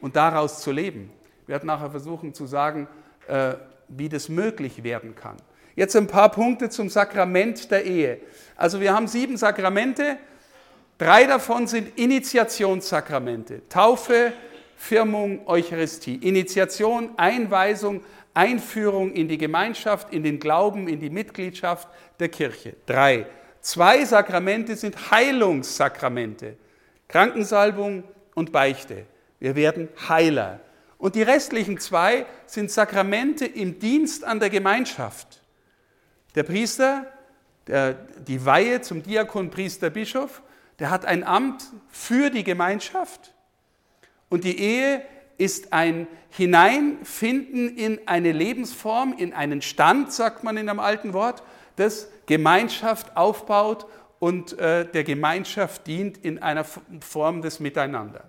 und 0.00 0.16
daraus 0.16 0.62
zu 0.62 0.72
leben. 0.72 1.12
Wir 1.46 1.54
werden 1.54 1.66
nachher 1.66 1.90
versuchen 1.90 2.32
zu 2.32 2.46
sagen, 2.46 2.88
äh, 3.26 3.54
wie 3.88 4.08
das 4.08 4.28
möglich 4.28 4.82
werden 4.82 5.14
kann. 5.14 5.36
Jetzt 5.76 5.94
ein 5.94 6.06
paar 6.06 6.30
Punkte 6.30 6.70
zum 6.70 6.88
Sakrament 6.88 7.70
der 7.70 7.84
Ehe. 7.84 8.18
Also 8.56 8.80
wir 8.80 8.94
haben 8.94 9.06
sieben 9.06 9.36
Sakramente. 9.36 10.16
Drei 10.96 11.24
davon 11.24 11.66
sind 11.66 11.98
Initiationssakramente. 11.98 13.60
Taufe, 13.68 14.32
Firmung, 14.76 15.46
Eucharistie. 15.46 16.16
Initiation, 16.16 17.10
Einweisung, 17.18 18.02
Einführung 18.32 19.12
in 19.12 19.28
die 19.28 19.36
Gemeinschaft, 19.36 20.12
in 20.14 20.22
den 20.22 20.40
Glauben, 20.40 20.88
in 20.88 20.98
die 20.98 21.10
Mitgliedschaft 21.10 21.88
der 22.18 22.30
Kirche. 22.30 22.74
Drei. 22.86 23.26
Zwei 23.60 24.02
Sakramente 24.06 24.76
sind 24.76 25.10
Heilungssakramente. 25.10 26.56
Krankensalbung 27.08 28.02
und 28.34 28.50
Beichte. 28.50 29.04
Wir 29.40 29.54
werden 29.56 29.90
Heiler. 30.08 30.60
Und 30.96 31.14
die 31.14 31.22
restlichen 31.22 31.78
zwei 31.78 32.24
sind 32.46 32.70
Sakramente 32.70 33.44
im 33.44 33.78
Dienst 33.78 34.24
an 34.24 34.40
der 34.40 34.48
Gemeinschaft. 34.48 35.42
Der 36.36 36.42
Priester, 36.42 37.06
der, 37.66 37.94
die 37.94 38.44
Weihe 38.44 38.82
zum 38.82 39.02
Diakon, 39.02 39.50
Priester, 39.50 39.90
Bischof, 39.90 40.42
der 40.78 40.90
hat 40.90 41.06
ein 41.06 41.24
Amt 41.24 41.64
für 41.88 42.30
die 42.30 42.44
Gemeinschaft. 42.44 43.34
Und 44.28 44.44
die 44.44 44.58
Ehe 44.58 45.02
ist 45.38 45.72
ein 45.72 46.06
Hineinfinden 46.30 47.76
in 47.76 48.06
eine 48.06 48.32
Lebensform, 48.32 49.14
in 49.16 49.32
einen 49.32 49.62
Stand, 49.62 50.12
sagt 50.12 50.44
man 50.44 50.56
in 50.56 50.68
einem 50.68 50.80
alten 50.80 51.14
Wort, 51.14 51.42
das 51.76 52.08
Gemeinschaft 52.26 53.16
aufbaut 53.16 53.86
und 54.18 54.58
äh, 54.58 54.90
der 54.90 55.04
Gemeinschaft 55.04 55.86
dient 55.86 56.18
in 56.18 56.42
einer 56.42 56.64
Form 56.64 57.42
des 57.42 57.60
Miteinander 57.60 58.28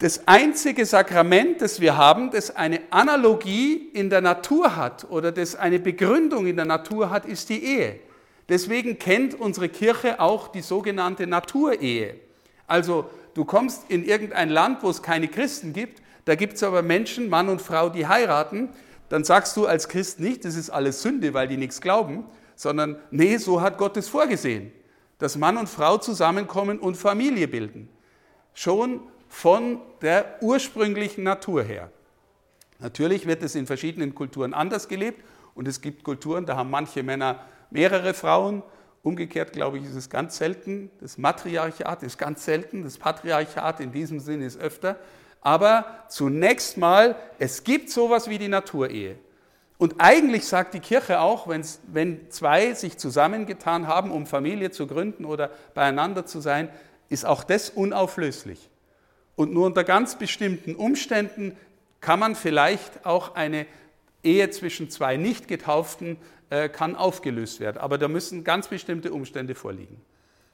das 0.00 0.26
einzige 0.26 0.86
Sakrament, 0.86 1.60
das 1.60 1.78
wir 1.78 1.96
haben, 1.96 2.30
das 2.30 2.56
eine 2.56 2.80
Analogie 2.88 3.90
in 3.92 4.08
der 4.08 4.22
Natur 4.22 4.74
hat 4.74 5.06
oder 5.10 5.30
das 5.30 5.54
eine 5.54 5.78
Begründung 5.78 6.46
in 6.46 6.56
der 6.56 6.64
Natur 6.64 7.10
hat, 7.10 7.26
ist 7.26 7.50
die 7.50 7.62
Ehe. 7.62 8.00
Deswegen 8.48 8.98
kennt 8.98 9.38
unsere 9.38 9.68
Kirche 9.68 10.18
auch 10.18 10.48
die 10.48 10.62
sogenannte 10.62 11.26
Naturehe. 11.26 12.14
Also 12.66 13.10
du 13.34 13.44
kommst 13.44 13.90
in 13.90 14.06
irgendein 14.06 14.48
Land, 14.48 14.82
wo 14.82 14.88
es 14.88 15.02
keine 15.02 15.28
Christen 15.28 15.74
gibt, 15.74 16.00
da 16.24 16.34
gibt 16.34 16.54
es 16.54 16.62
aber 16.62 16.80
Menschen, 16.80 17.28
Mann 17.28 17.50
und 17.50 17.60
Frau, 17.60 17.90
die 17.90 18.06
heiraten, 18.06 18.70
dann 19.10 19.24
sagst 19.24 19.54
du 19.58 19.66
als 19.66 19.86
Christ 19.88 20.18
nicht, 20.18 20.46
das 20.46 20.56
ist 20.56 20.70
alles 20.70 21.02
Sünde, 21.02 21.34
weil 21.34 21.46
die 21.46 21.58
nichts 21.58 21.78
glauben, 21.82 22.24
sondern 22.56 22.96
nee, 23.10 23.36
so 23.36 23.60
hat 23.60 23.76
Gott 23.76 23.98
es 23.98 24.08
vorgesehen, 24.08 24.72
dass 25.18 25.36
Mann 25.36 25.58
und 25.58 25.68
Frau 25.68 25.98
zusammenkommen 25.98 26.78
und 26.78 26.96
Familie 26.96 27.48
bilden. 27.48 27.90
Schon 28.54 29.00
von 29.30 29.80
der 30.02 30.42
ursprünglichen 30.42 31.22
Natur 31.22 31.62
her. 31.62 31.90
Natürlich 32.80 33.26
wird 33.26 33.42
es 33.42 33.54
in 33.54 33.66
verschiedenen 33.66 34.14
Kulturen 34.14 34.52
anders 34.52 34.88
gelebt 34.88 35.22
Und 35.54 35.68
es 35.68 35.80
gibt 35.80 36.04
Kulturen, 36.04 36.46
da 36.46 36.56
haben 36.56 36.70
manche 36.70 37.02
Männer 37.02 37.40
mehrere 37.70 38.12
Frauen. 38.12 38.62
Umgekehrt, 39.02 39.52
glaube 39.52 39.78
ich, 39.78 39.84
ist 39.84 39.94
es 39.94 40.10
ganz 40.10 40.36
selten. 40.36 40.90
Das 41.00 41.16
Matriarchat 41.16 42.02
ist 42.02 42.18
ganz 42.18 42.44
selten. 42.44 42.82
Das 42.82 42.98
Patriarchat 42.98 43.80
in 43.80 43.92
diesem 43.92 44.20
Sinn 44.20 44.42
ist 44.42 44.58
öfter. 44.58 44.96
Aber 45.40 46.04
zunächst 46.08 46.76
mal, 46.76 47.16
es 47.38 47.64
gibt 47.64 47.90
sowas 47.90 48.28
wie 48.28 48.38
die 48.38 48.48
Naturehe. 48.48 49.16
Und 49.78 49.94
eigentlich 49.98 50.46
sagt 50.46 50.74
die 50.74 50.80
Kirche 50.80 51.20
auch, 51.20 51.48
wenn 51.48 52.30
zwei 52.30 52.74
sich 52.74 52.98
zusammengetan 52.98 53.86
haben, 53.86 54.10
um 54.10 54.26
Familie 54.26 54.70
zu 54.70 54.86
gründen 54.86 55.24
oder 55.24 55.50
beieinander 55.74 56.26
zu 56.26 56.40
sein, 56.40 56.68
ist 57.08 57.24
auch 57.24 57.44
das 57.44 57.70
unauflöslich. 57.70 58.69
Und 59.40 59.54
nur 59.54 59.64
unter 59.64 59.84
ganz 59.84 60.18
bestimmten 60.18 60.76
Umständen 60.76 61.56
kann 62.02 62.20
man 62.20 62.34
vielleicht 62.34 63.06
auch 63.06 63.36
eine 63.36 63.64
Ehe 64.22 64.50
zwischen 64.50 64.90
zwei 64.90 65.16
Nicht-Getauften 65.16 66.18
äh, 66.50 66.68
kann 66.68 66.94
aufgelöst 66.94 67.58
werden. 67.58 67.78
Aber 67.78 67.96
da 67.96 68.06
müssen 68.06 68.44
ganz 68.44 68.68
bestimmte 68.68 69.14
Umstände 69.14 69.54
vorliegen. 69.54 69.98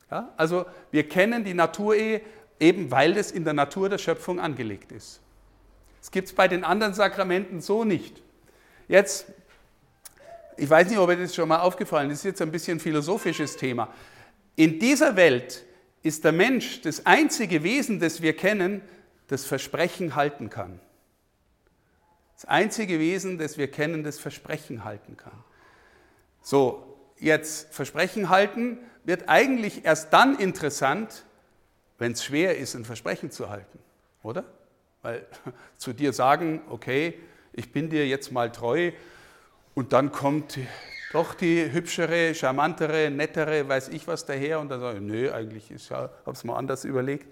Ja? 0.09 0.33
Also 0.37 0.67
wir 0.93 1.09
kennen 1.09 1.43
die 1.43 1.53
Naturehe 1.53 2.21
eben, 2.61 2.93
weil 2.93 3.15
das 3.15 3.33
in 3.33 3.43
der 3.43 3.55
Natur 3.55 3.89
der 3.89 3.99
Schöpfung 3.99 4.39
angelegt 4.39 4.93
ist. 4.93 5.19
Das 5.99 6.13
gibt 6.13 6.29
es 6.29 6.33
bei 6.33 6.47
den 6.47 6.63
anderen 6.63 6.95
Sakramenten 6.95 7.61
so 7.61 7.83
nicht. 7.83 8.23
Jetzt, 8.87 9.27
ich 10.57 10.71
weiß 10.71 10.89
nicht, 10.89 10.99
ob 10.99 11.09
euch 11.09 11.19
das 11.19 11.35
schon 11.35 11.49
mal 11.49 11.59
aufgefallen 11.59 12.13
ist, 12.13 12.23
jetzt 12.23 12.41
ein 12.41 12.53
bisschen 12.53 12.79
philosophisches 12.79 13.57
Thema. 13.57 13.93
In 14.55 14.79
dieser 14.79 15.17
Welt 15.17 15.66
ist 16.07 16.25
der 16.25 16.33
Mensch 16.33 16.81
das 16.83 17.05
einzige 17.05 17.63
Wesen, 17.65 17.99
das 17.99 18.23
wir 18.23 18.37
kennen, 18.37 18.81
das 19.27 19.45
Versprechen 19.45 20.15
halten 20.15 20.51
kann. 20.51 20.81
Das 22.35 22.45
einzige 22.45 23.01
Wesen, 23.01 23.39
das 23.39 23.59
wir 23.59 23.71
kennen, 23.71 24.05
das 24.05 24.19
Versprechen 24.19 24.85
halten 24.85 25.17
kann. 25.17 25.33
So, 26.43 26.97
jetzt 27.19 27.75
Versprechen 27.75 28.29
halten 28.29 28.79
wird 29.05 29.29
eigentlich 29.29 29.85
erst 29.85 30.13
dann 30.13 30.39
interessant, 30.39 31.25
wenn 31.99 32.13
es 32.13 32.25
schwer 32.25 32.57
ist, 32.57 32.75
ein 32.75 32.85
Versprechen 32.85 33.31
zu 33.31 33.49
halten, 33.49 33.79
oder? 34.23 34.45
Weil 35.03 35.27
zu 35.77 35.93
dir 35.93 36.13
sagen, 36.13 36.63
okay, 36.69 37.15
ich 37.53 37.73
bin 37.73 37.91
dir 37.91 38.07
jetzt 38.07 38.31
mal 38.31 38.53
treu 38.53 38.93
und 39.75 39.93
dann 39.93 40.13
kommt 40.13 40.59
doch 41.13 41.35
die 41.35 41.73
hübschere, 41.73 42.35
charmantere, 42.35 43.11
nettere, 43.11 43.69
weiß 43.69 43.89
ich 43.89 44.07
was 44.07 44.27
daher 44.27 44.61
und 44.61 44.69
dann 44.69 44.81
sage 44.81 44.99
ich, 44.99 45.03
nö, 45.03 45.33
eigentlich 45.33 45.71
ist 45.71 45.89
ja, 45.89 46.11
habe 46.25 46.33
es 46.33 46.45
mal 46.45 46.57
anders 46.57 46.85
überlegt. 46.85 47.27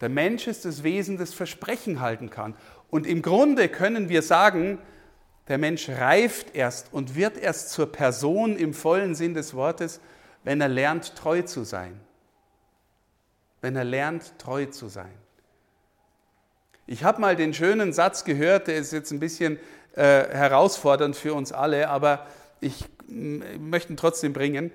Der 0.00 0.08
Mensch 0.08 0.48
ist 0.48 0.64
das 0.64 0.82
Wesen, 0.82 1.18
das 1.18 1.32
Versprechen 1.32 2.00
halten 2.00 2.30
kann. 2.30 2.54
Und 2.90 3.06
im 3.06 3.22
Grunde 3.22 3.68
können 3.68 4.08
wir 4.08 4.22
sagen, 4.22 4.78
der 5.48 5.58
Mensch 5.58 5.88
reift 5.88 6.54
erst 6.54 6.92
und 6.92 7.14
wird 7.14 7.36
erst 7.36 7.70
zur 7.70 7.90
Person 7.90 8.56
im 8.56 8.74
vollen 8.74 9.14
Sinn 9.14 9.34
des 9.34 9.54
Wortes, 9.54 10.00
wenn 10.44 10.60
er 10.60 10.68
lernt, 10.68 11.14
treu 11.14 11.42
zu 11.42 11.64
sein. 11.64 12.00
Wenn 13.60 13.76
er 13.76 13.84
lernt, 13.84 14.38
treu 14.38 14.66
zu 14.66 14.88
sein. 14.88 15.12
Ich 16.86 17.04
habe 17.04 17.20
mal 17.20 17.36
den 17.36 17.54
schönen 17.54 17.92
Satz 17.92 18.24
gehört, 18.24 18.66
der 18.66 18.76
ist 18.76 18.92
jetzt 18.92 19.12
ein 19.12 19.20
bisschen 19.20 19.58
äh, 19.94 20.02
herausfordernd 20.02 21.14
für 21.14 21.32
uns 21.32 21.52
alle, 21.52 21.88
aber 21.88 22.26
ich 22.62 22.86
möchte 23.08 23.92
ihn 23.92 23.96
trotzdem 23.96 24.32
bringen. 24.32 24.70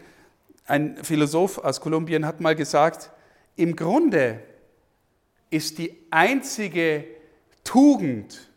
Ein 0.66 1.04
Philosoph 1.04 1.58
aus 1.60 1.82
Kolumbien 1.82 2.26
hat 2.26 2.42
mal 2.42 2.56
gesagt, 2.56 3.10
im 3.56 3.76
Grunde 3.76 4.44
ist 5.50 5.78
die 5.78 5.98
einzige 6.12 7.06
Tugend 7.64 8.50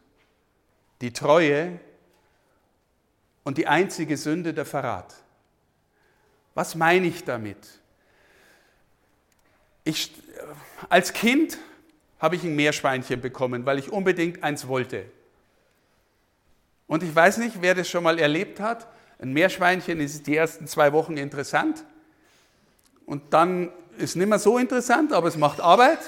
die 1.01 1.13
Treue 1.13 1.81
und 3.45 3.57
die 3.57 3.67
einzige 3.67 4.17
Sünde 4.17 4.53
der 4.53 4.67
Verrat. 4.67 5.15
Was 6.55 6.75
meine 6.75 7.07
ich 7.07 7.25
damit? 7.25 7.57
Ich, 9.85 10.13
als 10.89 11.13
Kind 11.13 11.59
habe 12.19 12.37
ich 12.37 12.45
ein 12.45 12.55
Meerschweinchen 12.55 13.21
bekommen, 13.21 13.65
weil 13.65 13.79
ich 13.79 13.91
unbedingt 13.91 14.43
eins 14.43 14.69
wollte. 14.69 15.07
Und 16.87 17.03
ich 17.03 17.15
weiß 17.15 17.39
nicht, 17.39 17.63
wer 17.63 17.75
das 17.75 17.89
schon 17.89 18.05
mal 18.05 18.19
erlebt 18.19 18.61
hat. 18.61 18.87
Ein 19.21 19.35
Meerschweinchen 19.35 20.01
ist 20.01 20.27
die 20.27 20.35
ersten 20.35 20.67
zwei 20.67 20.95
Wochen 20.95 21.19
interessant 21.19 21.85
und 23.05 23.35
dann 23.35 23.71
ist 23.99 24.17
nicht 24.17 24.29
mehr 24.29 24.39
so 24.39 24.57
interessant, 24.57 25.13
aber 25.13 25.29
es 25.29 25.37
macht 25.37 25.61
Arbeit. 25.61 25.99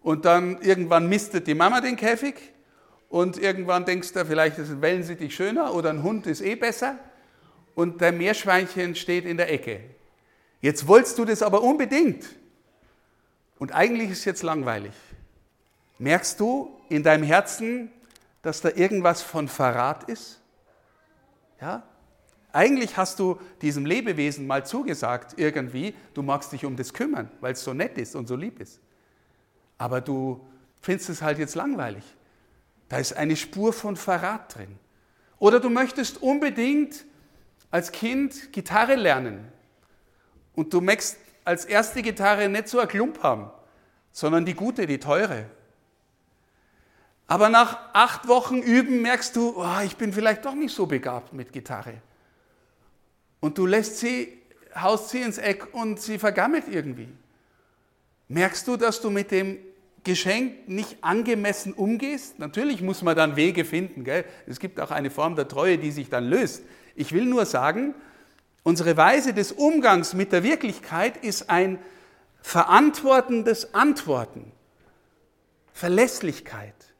Und 0.00 0.24
dann 0.24 0.60
irgendwann 0.62 1.08
mistet 1.08 1.46
die 1.46 1.54
Mama 1.54 1.80
den 1.80 1.96
Käfig 1.96 2.34
und 3.10 3.36
irgendwann 3.36 3.84
denkst 3.84 4.14
du, 4.14 4.24
vielleicht 4.24 4.58
ist 4.58 4.70
ein 4.70 4.80
Wellensittich 4.80 5.34
schöner 5.34 5.74
oder 5.74 5.90
ein 5.90 6.02
Hund 6.02 6.26
ist 6.26 6.40
eh 6.40 6.54
besser 6.54 6.98
und 7.74 8.00
der 8.00 8.10
Meerschweinchen 8.10 8.94
steht 8.94 9.26
in 9.26 9.36
der 9.36 9.52
Ecke. 9.52 9.80
Jetzt 10.62 10.88
wolltest 10.88 11.18
du 11.18 11.26
das 11.26 11.42
aber 11.42 11.62
unbedingt 11.62 12.24
und 13.58 13.72
eigentlich 13.72 14.10
ist 14.10 14.20
es 14.20 14.24
jetzt 14.24 14.42
langweilig. 14.42 14.92
Merkst 15.98 16.40
du 16.40 16.74
in 16.88 17.02
deinem 17.02 17.22
Herzen, 17.22 17.92
dass 18.40 18.62
da 18.62 18.70
irgendwas 18.70 19.20
von 19.22 19.46
Verrat 19.46 20.08
ist? 20.08 20.41
Ja? 21.62 21.84
Eigentlich 22.52 22.96
hast 22.98 23.18
du 23.18 23.40
diesem 23.62 23.86
Lebewesen 23.86 24.46
mal 24.46 24.66
zugesagt, 24.66 25.38
irgendwie, 25.38 25.94
du 26.12 26.22
magst 26.22 26.52
dich 26.52 26.66
um 26.66 26.76
das 26.76 26.92
kümmern, 26.92 27.30
weil 27.40 27.54
es 27.54 27.64
so 27.64 27.72
nett 27.72 27.96
ist 27.96 28.14
und 28.14 28.26
so 28.28 28.36
lieb 28.36 28.60
ist. 28.60 28.80
Aber 29.78 30.02
du 30.02 30.46
findest 30.80 31.08
es 31.08 31.22
halt 31.22 31.38
jetzt 31.38 31.54
langweilig. 31.54 32.04
Da 32.88 32.98
ist 32.98 33.16
eine 33.16 33.36
Spur 33.36 33.72
von 33.72 33.96
Verrat 33.96 34.54
drin. 34.54 34.76
Oder 35.38 35.60
du 35.60 35.70
möchtest 35.70 36.20
unbedingt 36.20 37.06
als 37.70 37.90
Kind 37.90 38.52
Gitarre 38.52 38.96
lernen. 38.96 39.50
Und 40.54 40.74
du 40.74 40.82
möchtest 40.82 41.16
als 41.44 41.64
erste 41.64 42.02
Gitarre 42.02 42.48
nicht 42.48 42.68
so 42.68 42.80
ein 42.80 42.88
Klump 42.88 43.22
haben, 43.22 43.50
sondern 44.12 44.44
die 44.44 44.54
gute, 44.54 44.86
die 44.86 44.98
teure. 44.98 45.46
Aber 47.32 47.48
nach 47.48 47.78
acht 47.94 48.28
Wochen 48.28 48.58
Üben 48.58 49.00
merkst 49.00 49.34
du, 49.36 49.54
oh, 49.56 49.80
ich 49.86 49.96
bin 49.96 50.12
vielleicht 50.12 50.44
doch 50.44 50.54
nicht 50.54 50.74
so 50.74 50.84
begabt 50.84 51.32
mit 51.32 51.50
Gitarre. 51.50 51.94
Und 53.40 53.56
du 53.56 53.64
lässt 53.64 54.00
sie, 54.00 54.28
haust 54.74 55.08
sie 55.08 55.22
ins 55.22 55.38
Eck 55.38 55.72
und 55.72 55.98
sie 55.98 56.18
vergammelt 56.18 56.64
irgendwie. 56.70 57.08
Merkst 58.28 58.68
du, 58.68 58.76
dass 58.76 59.00
du 59.00 59.08
mit 59.08 59.30
dem 59.30 59.56
Geschenk 60.04 60.68
nicht 60.68 61.02
angemessen 61.02 61.72
umgehst? 61.72 62.38
Natürlich 62.38 62.82
muss 62.82 63.00
man 63.00 63.16
dann 63.16 63.34
Wege 63.34 63.64
finden. 63.64 64.04
Gell? 64.04 64.26
Es 64.46 64.60
gibt 64.60 64.78
auch 64.78 64.90
eine 64.90 65.08
Form 65.08 65.34
der 65.34 65.48
Treue, 65.48 65.78
die 65.78 65.90
sich 65.90 66.10
dann 66.10 66.28
löst. 66.28 66.62
Ich 66.96 67.12
will 67.12 67.24
nur 67.24 67.46
sagen, 67.46 67.94
unsere 68.62 68.98
Weise 68.98 69.32
des 69.32 69.52
Umgangs 69.52 70.12
mit 70.12 70.32
der 70.32 70.42
Wirklichkeit 70.42 71.16
ist 71.24 71.48
ein 71.48 71.78
verantwortendes 72.42 73.72
Antworten, 73.72 74.52
Verlässlichkeit. 75.72 76.91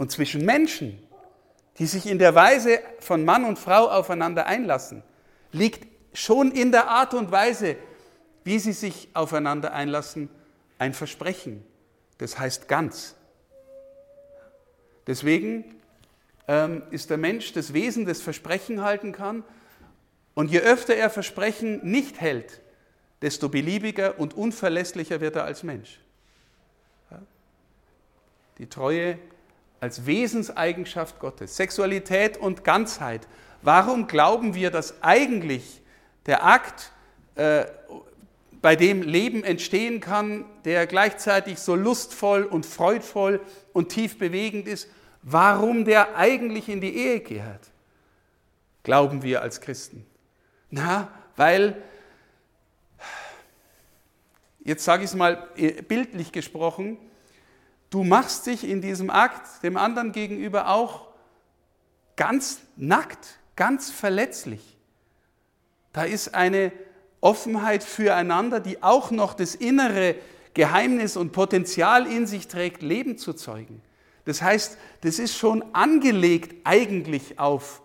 Und 0.00 0.10
zwischen 0.10 0.46
Menschen, 0.46 0.98
die 1.76 1.84
sich 1.84 2.06
in 2.06 2.18
der 2.18 2.34
Weise 2.34 2.80
von 3.00 3.22
Mann 3.22 3.44
und 3.44 3.58
Frau 3.58 3.86
aufeinander 3.90 4.46
einlassen, 4.46 5.02
liegt 5.52 5.86
schon 6.16 6.52
in 6.52 6.72
der 6.72 6.88
Art 6.88 7.12
und 7.12 7.30
Weise, 7.30 7.76
wie 8.42 8.58
sie 8.58 8.72
sich 8.72 9.10
aufeinander 9.12 9.74
einlassen, 9.74 10.30
ein 10.78 10.94
Versprechen. 10.94 11.66
Das 12.16 12.38
heißt 12.38 12.66
ganz. 12.66 13.14
Deswegen 15.06 15.66
ähm, 16.48 16.82
ist 16.90 17.10
der 17.10 17.18
Mensch 17.18 17.52
das 17.52 17.74
Wesen, 17.74 18.06
das 18.06 18.22
Versprechen 18.22 18.80
halten 18.80 19.12
kann. 19.12 19.44
Und 20.32 20.50
je 20.50 20.60
öfter 20.60 20.94
er 20.94 21.10
Versprechen 21.10 21.78
nicht 21.82 22.22
hält, 22.22 22.62
desto 23.20 23.50
beliebiger 23.50 24.18
und 24.18 24.32
unverlässlicher 24.32 25.20
wird 25.20 25.36
er 25.36 25.44
als 25.44 25.62
Mensch. 25.62 26.00
Die 28.56 28.66
Treue 28.66 29.18
als 29.80 30.06
Wesenseigenschaft 30.06 31.18
Gottes, 31.18 31.56
Sexualität 31.56 32.36
und 32.36 32.64
Ganzheit. 32.64 33.26
Warum 33.62 34.06
glauben 34.06 34.54
wir, 34.54 34.70
dass 34.70 35.02
eigentlich 35.02 35.80
der 36.26 36.44
Akt, 36.44 36.92
äh, 37.34 37.64
bei 38.62 38.76
dem 38.76 39.02
Leben 39.02 39.42
entstehen 39.42 40.00
kann, 40.00 40.44
der 40.64 40.86
gleichzeitig 40.86 41.58
so 41.58 41.74
lustvoll 41.74 42.44
und 42.44 42.66
freudvoll 42.66 43.40
und 43.72 43.88
tief 43.88 44.18
bewegend 44.18 44.68
ist, 44.68 44.88
warum 45.22 45.86
der 45.86 46.16
eigentlich 46.16 46.68
in 46.68 46.82
die 46.82 46.94
Ehe 46.94 47.20
gehört? 47.20 47.70
Glauben 48.82 49.22
wir 49.22 49.40
als 49.40 49.60
Christen. 49.62 50.06
Na, 50.70 51.10
weil, 51.36 51.82
jetzt 54.62 54.84
sage 54.84 55.04
ich 55.04 55.10
es 55.10 55.16
mal 55.16 55.48
äh, 55.56 55.82
bildlich 55.82 56.32
gesprochen, 56.32 56.98
Du 57.90 58.04
machst 58.04 58.46
dich 58.46 58.64
in 58.64 58.80
diesem 58.80 59.10
Akt 59.10 59.62
dem 59.62 59.76
anderen 59.76 60.12
gegenüber 60.12 60.68
auch 60.68 61.08
ganz 62.16 62.60
nackt, 62.76 63.38
ganz 63.56 63.90
verletzlich. 63.90 64.78
Da 65.92 66.04
ist 66.04 66.34
eine 66.34 66.72
Offenheit 67.20 67.82
füreinander, 67.82 68.60
die 68.60 68.82
auch 68.82 69.10
noch 69.10 69.34
das 69.34 69.54
innere 69.54 70.14
Geheimnis 70.54 71.16
und 71.16 71.32
Potenzial 71.32 72.06
in 72.06 72.26
sich 72.26 72.48
trägt, 72.48 72.82
Leben 72.82 73.18
zu 73.18 73.32
zeugen. 73.32 73.82
Das 74.24 74.40
heißt, 74.40 74.78
das 75.00 75.18
ist 75.18 75.36
schon 75.36 75.64
angelegt 75.74 76.54
eigentlich 76.64 77.38
auf 77.38 77.82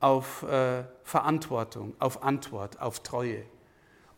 auf 0.00 0.42
äh, 0.44 0.84
Verantwortung, 1.02 1.94
auf 1.98 2.22
Antwort, 2.22 2.80
auf 2.80 3.00
Treue. 3.00 3.42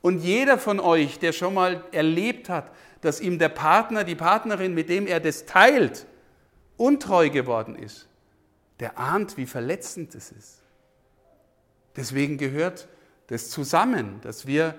Und 0.03 0.21
jeder 0.21 0.59
von 0.59 0.81
euch, 0.81 1.19
der 1.19 1.33
schon 1.33 1.55
mal 1.55 1.85
erlebt 1.93 2.49
hat, 2.49 2.71
dass 3.01 3.21
ihm 3.21 3.39
der 3.39 3.49
Partner, 3.49 4.05
die 4.05 4.15
Partnerin, 4.15 4.75
mit 4.75 4.89
dem 4.89 5.07
er 5.07 5.21
das 5.21 5.47
teilt, 5.47 6.07
untreu 6.77 7.29
geworden 7.31 7.77
ist, 7.77 8.09
der 8.79 8.99
ahnt, 8.99 9.37
wie 9.37 9.47
verletzend 9.47 10.15
es 10.15 10.33
ist. 10.33 10.63
Deswegen 11.97 12.39
gehört 12.39 12.89
das 13.27 13.51
zusammen, 13.51 14.21
dass 14.23 14.47
wir, 14.47 14.75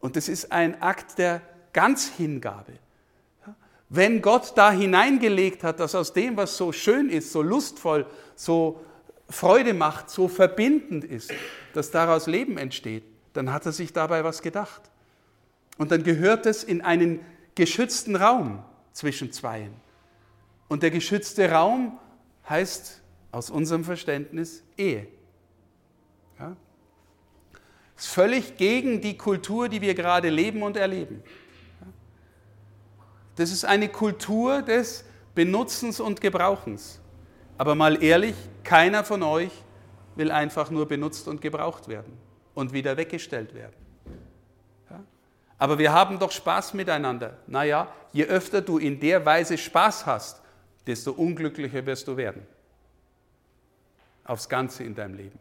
und 0.00 0.16
das 0.16 0.28
ist 0.28 0.52
ein 0.52 0.80
Akt 0.80 1.18
der 1.18 1.42
Ganzhingabe. 1.72 2.74
Wenn 3.88 4.22
Gott 4.22 4.52
da 4.56 4.70
hineingelegt 4.72 5.64
hat, 5.64 5.80
dass 5.80 5.94
aus 5.94 6.12
dem, 6.12 6.36
was 6.36 6.56
so 6.56 6.72
schön 6.72 7.10
ist, 7.10 7.32
so 7.32 7.42
lustvoll, 7.42 8.06
so 8.34 8.82
Freude 9.28 9.74
macht, 9.74 10.08
so 10.08 10.28
verbindend 10.28 11.04
ist, 11.04 11.32
dass 11.74 11.90
daraus 11.90 12.26
Leben 12.26 12.56
entsteht, 12.56 13.04
dann 13.32 13.52
hat 13.52 13.66
er 13.66 13.72
sich 13.72 13.92
dabei 13.92 14.24
was 14.24 14.42
gedacht. 14.42 14.82
Und 15.78 15.90
dann 15.90 16.04
gehört 16.04 16.46
es 16.46 16.64
in 16.64 16.82
einen 16.82 17.20
geschützten 17.54 18.16
Raum 18.16 18.62
zwischen 18.92 19.32
Zweien. 19.32 19.72
Und 20.68 20.82
der 20.82 20.90
geschützte 20.90 21.50
Raum 21.50 21.98
heißt 22.48 23.00
aus 23.30 23.50
unserem 23.50 23.84
Verständnis 23.84 24.62
Ehe. 24.76 25.06
Ja? 26.38 26.56
Ist 27.96 28.08
völlig 28.08 28.56
gegen 28.56 29.00
die 29.00 29.16
Kultur, 29.16 29.68
die 29.68 29.80
wir 29.80 29.94
gerade 29.94 30.28
leben 30.28 30.62
und 30.62 30.76
erleben. 30.76 31.22
Das 33.36 33.50
ist 33.50 33.64
eine 33.64 33.88
Kultur 33.88 34.60
des 34.60 35.04
Benutzens 35.34 36.00
und 36.00 36.20
Gebrauchens. 36.20 37.00
Aber 37.56 37.74
mal 37.74 38.02
ehrlich, 38.02 38.34
keiner 38.62 39.04
von 39.04 39.22
euch 39.22 39.52
will 40.16 40.30
einfach 40.30 40.70
nur 40.70 40.86
benutzt 40.86 41.28
und 41.28 41.40
gebraucht 41.40 41.88
werden 41.88 42.18
und 42.54 42.72
wieder 42.72 42.96
weggestellt 42.96 43.54
werden. 43.54 43.76
Ja? 44.90 45.00
Aber 45.58 45.78
wir 45.78 45.92
haben 45.92 46.18
doch 46.18 46.30
Spaß 46.30 46.74
miteinander. 46.74 47.38
Naja, 47.46 47.92
je 48.12 48.24
öfter 48.24 48.60
du 48.60 48.78
in 48.78 49.00
der 49.00 49.24
Weise 49.24 49.58
Spaß 49.58 50.06
hast, 50.06 50.42
desto 50.86 51.12
unglücklicher 51.12 51.84
wirst 51.86 52.08
du 52.08 52.16
werden. 52.16 52.46
Aufs 54.24 54.48
Ganze 54.48 54.84
in 54.84 54.94
deinem 54.94 55.14
Leben. 55.14 55.38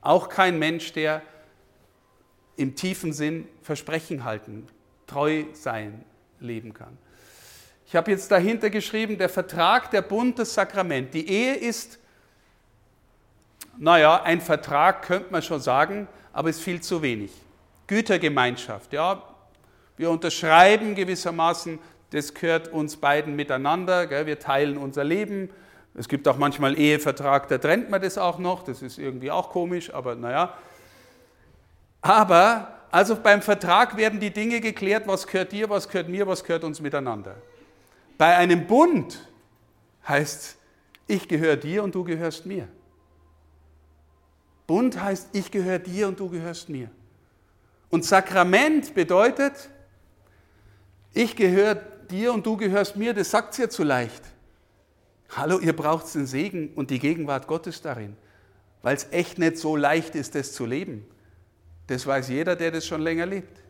Auch 0.00 0.28
kein 0.28 0.58
Mensch, 0.58 0.92
der 0.92 1.22
im 2.56 2.74
tiefen 2.74 3.12
Sinn 3.12 3.48
Versprechen 3.62 4.24
halten, 4.24 4.66
treu 5.06 5.44
sein, 5.52 6.04
leben 6.40 6.74
kann. 6.74 6.96
Ich 7.86 7.94
habe 7.94 8.10
jetzt 8.10 8.30
dahinter 8.30 8.70
geschrieben, 8.70 9.16
der 9.16 9.28
Vertrag, 9.28 9.90
der 9.90 10.02
Bund, 10.02 10.38
das 10.38 10.54
Sakrament. 10.54 11.14
Die 11.14 11.28
Ehe 11.28 11.54
ist, 11.54 12.00
naja, 13.78 14.22
ein 14.22 14.40
Vertrag 14.40 15.02
könnte 15.02 15.32
man 15.32 15.42
schon 15.42 15.60
sagen, 15.60 16.08
aber 16.32 16.50
ist 16.50 16.60
viel 16.60 16.80
zu 16.80 17.02
wenig. 17.02 17.32
Gütergemeinschaft, 17.86 18.92
ja, 18.92 19.22
wir 19.96 20.10
unterschreiben 20.10 20.94
gewissermaßen, 20.94 21.78
das 22.10 22.34
gehört 22.34 22.68
uns 22.68 22.96
beiden 22.96 23.36
miteinander, 23.36 24.06
gell, 24.06 24.26
wir 24.26 24.38
teilen 24.38 24.76
unser 24.76 25.04
Leben. 25.04 25.50
Es 25.94 26.08
gibt 26.08 26.28
auch 26.28 26.36
manchmal 26.36 26.78
Ehevertrag, 26.78 27.48
da 27.48 27.58
trennt 27.58 27.90
man 27.90 28.02
das 28.02 28.18
auch 28.18 28.38
noch, 28.38 28.64
das 28.64 28.82
ist 28.82 28.98
irgendwie 28.98 29.30
auch 29.30 29.50
komisch, 29.50 29.92
aber 29.92 30.14
naja. 30.14 30.54
Aber 32.02 32.76
also 32.90 33.16
beim 33.16 33.42
Vertrag 33.42 33.96
werden 33.96 34.20
die 34.20 34.30
Dinge 34.30 34.60
geklärt, 34.60 35.06
was 35.06 35.26
gehört 35.26 35.52
dir, 35.52 35.68
was 35.70 35.88
gehört 35.88 36.08
mir, 36.08 36.26
was 36.26 36.44
gehört 36.44 36.64
uns 36.64 36.80
miteinander. 36.80 37.36
Bei 38.18 38.36
einem 38.36 38.66
Bund 38.66 39.26
heißt, 40.06 40.56
ich 41.06 41.28
gehöre 41.28 41.56
dir 41.56 41.82
und 41.82 41.94
du 41.94 42.04
gehörst 42.04 42.46
mir. 42.46 42.68
Bund 44.66 45.00
heißt, 45.00 45.28
ich 45.32 45.50
gehöre 45.50 45.78
dir 45.78 46.08
und 46.08 46.18
du 46.18 46.28
gehörst 46.28 46.68
mir. 46.68 46.90
Und 47.88 48.04
Sakrament 48.04 48.94
bedeutet, 48.94 49.70
ich 51.12 51.36
gehöre 51.36 51.76
dir 51.76 52.32
und 52.32 52.44
du 52.44 52.56
gehörst 52.56 52.96
mir, 52.96 53.14
das 53.14 53.30
sagt 53.30 53.56
ja 53.58 53.68
zu 53.68 53.84
leicht. 53.84 54.22
Hallo, 55.30 55.58
ihr 55.58 55.74
braucht 55.74 56.12
den 56.14 56.26
Segen 56.26 56.72
und 56.74 56.90
die 56.90 56.98
Gegenwart 56.98 57.46
Gottes 57.46 57.82
darin, 57.82 58.16
weil 58.82 58.96
es 58.96 59.06
echt 59.10 59.38
nicht 59.38 59.58
so 59.58 59.76
leicht 59.76 60.14
ist, 60.14 60.34
das 60.34 60.52
zu 60.52 60.66
leben. 60.66 61.06
Das 61.86 62.06
weiß 62.06 62.28
jeder, 62.28 62.56
der 62.56 62.72
das 62.72 62.86
schon 62.86 63.00
länger 63.00 63.26
lebt. 63.26 63.60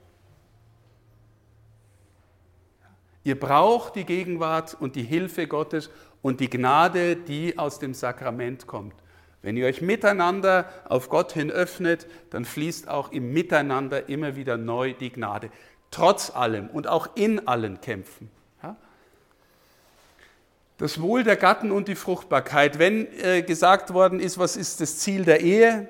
Ihr 3.25 3.39
braucht 3.39 3.97
die 3.97 4.05
Gegenwart 4.05 4.77
und 4.79 4.95
die 4.95 5.03
Hilfe 5.03 5.49
Gottes 5.49 5.91
und 6.23 6.41
die 6.41 6.49
Gnade, 6.49 7.17
die 7.17 7.59
aus 7.59 7.79
dem 7.79 7.93
Sakrament 7.93 8.67
kommt. 8.67 8.95
Wenn 9.43 9.57
ihr 9.57 9.67
euch 9.67 9.81
miteinander 9.81 10.69
auf 10.89 11.09
Gott 11.09 11.33
hin 11.33 11.51
öffnet, 11.51 12.07
dann 12.31 12.45
fließt 12.45 12.89
auch 12.89 13.13
im 13.13 13.33
Miteinander 13.33 14.09
immer 14.09 14.37
wieder 14.37 14.57
neu 14.57 14.93
die 14.93 15.11
Gnade. 15.11 15.51
Trotz 15.91 16.31
allem 16.31 16.69
und 16.69 16.89
auch 16.89 17.11
in 17.15 17.47
allen 17.47 17.81
Kämpfen. 17.81 18.31
Das 20.79 21.01
Wohl 21.01 21.25
der 21.25 21.37
Gatten 21.37 21.71
und 21.71 21.89
die 21.89 21.95
Fruchtbarkeit. 21.95 22.79
Wenn 22.79 23.07
äh, 23.23 23.43
gesagt 23.43 23.95
worden 23.95 24.21
ist, 24.21 24.39
was 24.39 24.57
ist 24.57 24.83
das 24.83 24.99
Ziel 24.99 25.25
der 25.25 25.41
Ehe, 25.41 25.89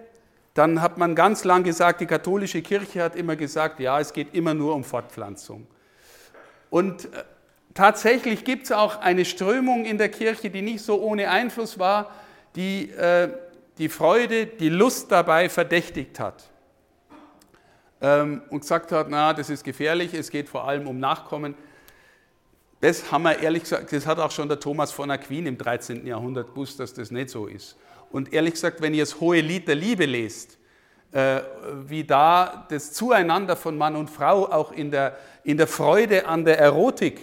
dann 0.54 0.80
hat 0.80 0.96
man 0.96 1.16
ganz 1.16 1.42
lang 1.42 1.64
gesagt, 1.64 2.00
die 2.00 2.06
katholische 2.06 2.62
Kirche 2.62 3.02
hat 3.02 3.16
immer 3.16 3.34
gesagt, 3.34 3.80
ja, 3.80 3.98
es 3.98 4.12
geht 4.12 4.32
immer 4.32 4.54
nur 4.54 4.74
um 4.76 4.84
Fortpflanzung. 4.84 5.66
Und 6.70 7.06
äh, 7.06 7.24
tatsächlich 7.74 8.44
gibt 8.44 8.66
es 8.66 8.72
auch 8.72 9.00
eine 9.00 9.24
Strömung 9.24 9.84
in 9.84 9.98
der 9.98 10.08
Kirche, 10.08 10.50
die 10.50 10.62
nicht 10.62 10.84
so 10.84 11.02
ohne 11.02 11.30
Einfluss 11.30 11.80
war, 11.80 12.12
die 12.56 12.90
äh, 12.90 13.28
die 13.78 13.88
Freude, 13.88 14.46
die 14.46 14.68
Lust 14.68 15.12
dabei 15.12 15.48
verdächtigt 15.48 16.18
hat 16.18 16.44
ähm, 18.00 18.42
und 18.50 18.60
gesagt 18.60 18.92
hat, 18.92 19.08
na, 19.10 19.32
das 19.32 19.50
ist 19.50 19.64
gefährlich, 19.64 20.14
es 20.14 20.30
geht 20.30 20.48
vor 20.48 20.66
allem 20.66 20.86
um 20.86 20.98
Nachkommen. 20.98 21.54
Das 22.80 23.10
haben 23.10 23.24
wir 23.24 23.38
ehrlich 23.38 23.62
gesagt, 23.62 23.92
das 23.92 24.06
hat 24.06 24.18
auch 24.18 24.30
schon 24.30 24.48
der 24.48 24.60
Thomas 24.60 24.92
von 24.92 25.10
Aquin 25.10 25.46
im 25.46 25.58
13. 25.58 26.06
Jahrhundert 26.06 26.48
gewusst, 26.48 26.78
dass 26.80 26.94
das 26.94 27.10
nicht 27.10 27.30
so 27.30 27.46
ist. 27.46 27.76
Und 28.10 28.32
ehrlich 28.32 28.54
gesagt, 28.54 28.80
wenn 28.80 28.94
ihr 28.94 29.02
das 29.02 29.20
hohe 29.20 29.40
Lied 29.40 29.66
der 29.68 29.74
Liebe 29.74 30.06
lest, 30.06 30.58
äh, 31.12 31.40
wie 31.86 32.04
da 32.04 32.66
das 32.68 32.92
Zueinander 32.92 33.56
von 33.56 33.76
Mann 33.76 33.96
und 33.96 34.08
Frau 34.08 34.46
auch 34.46 34.72
in 34.72 34.90
der, 34.90 35.18
in 35.44 35.56
der 35.56 35.66
Freude 35.66 36.26
an 36.26 36.44
der 36.44 36.58
Erotik 36.58 37.20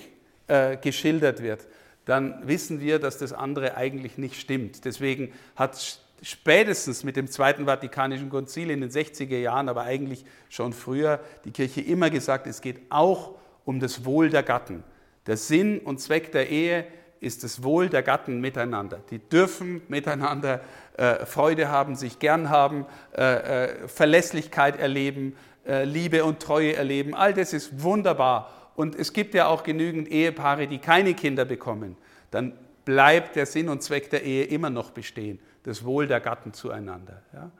äh, 0.47 0.77
geschildert 0.77 1.41
wird, 1.41 1.67
dann 2.05 2.47
wissen 2.47 2.79
wir, 2.79 2.99
dass 2.99 3.17
das 3.17 3.33
andere 3.33 3.77
eigentlich 3.77 4.17
nicht 4.17 4.39
stimmt. 4.39 4.85
Deswegen 4.85 5.31
hat 5.55 5.99
spätestens 6.21 7.03
mit 7.03 7.15
dem 7.15 7.27
Zweiten 7.27 7.65
Vatikanischen 7.65 8.29
Konzil 8.29 8.69
in 8.71 8.81
den 8.81 8.89
60er 8.89 9.37
Jahren, 9.37 9.69
aber 9.69 9.83
eigentlich 9.83 10.25
schon 10.49 10.73
früher, 10.73 11.19
die 11.45 11.51
Kirche 11.51 11.81
immer 11.81 12.09
gesagt, 12.09 12.47
es 12.47 12.61
geht 12.61 12.81
auch 12.89 13.35
um 13.65 13.79
das 13.79 14.05
Wohl 14.05 14.29
der 14.29 14.43
Gatten. 14.43 14.83
Der 15.27 15.37
Sinn 15.37 15.79
und 15.79 15.99
Zweck 15.99 16.31
der 16.31 16.49
Ehe 16.49 16.85
ist 17.19 17.43
das 17.43 17.63
Wohl 17.63 17.89
der 17.89 18.03
Gatten 18.03 18.41
miteinander. 18.41 18.99
Die 19.09 19.19
dürfen 19.19 19.81
miteinander 19.87 20.61
äh, 20.97 21.25
Freude 21.25 21.69
haben, 21.69 21.95
sich 21.95 22.19
gern 22.19 22.49
haben, 22.49 22.85
äh, 23.15 23.23
äh, 23.23 23.87
Verlässlichkeit 23.87 24.77
erleben, 24.77 25.35
äh, 25.65 25.85
Liebe 25.85 26.25
und 26.25 26.41
Treue 26.41 26.75
erleben. 26.75 27.15
All 27.15 27.33
das 27.33 27.53
ist 27.53 27.81
wunderbar. 27.81 28.62
Und 28.75 28.95
es 28.95 29.13
gibt 29.13 29.33
ja 29.33 29.47
auch 29.47 29.63
genügend 29.63 30.07
Ehepaare, 30.07 30.67
die 30.67 30.79
keine 30.79 31.13
Kinder 31.13 31.45
bekommen. 31.45 31.95
Dann 32.31 32.53
bleibt 32.85 33.35
der 33.35 33.45
Sinn 33.45 33.69
und 33.69 33.83
Zweck 33.83 34.09
der 34.09 34.23
Ehe 34.23 34.45
immer 34.45 34.69
noch 34.69 34.91
bestehen. 34.91 35.39
Das 35.63 35.85
Wohl 35.85 36.07
der 36.07 36.19
Gatten 36.19 36.53
zueinander. 36.53 37.21
Ja? 37.33 37.51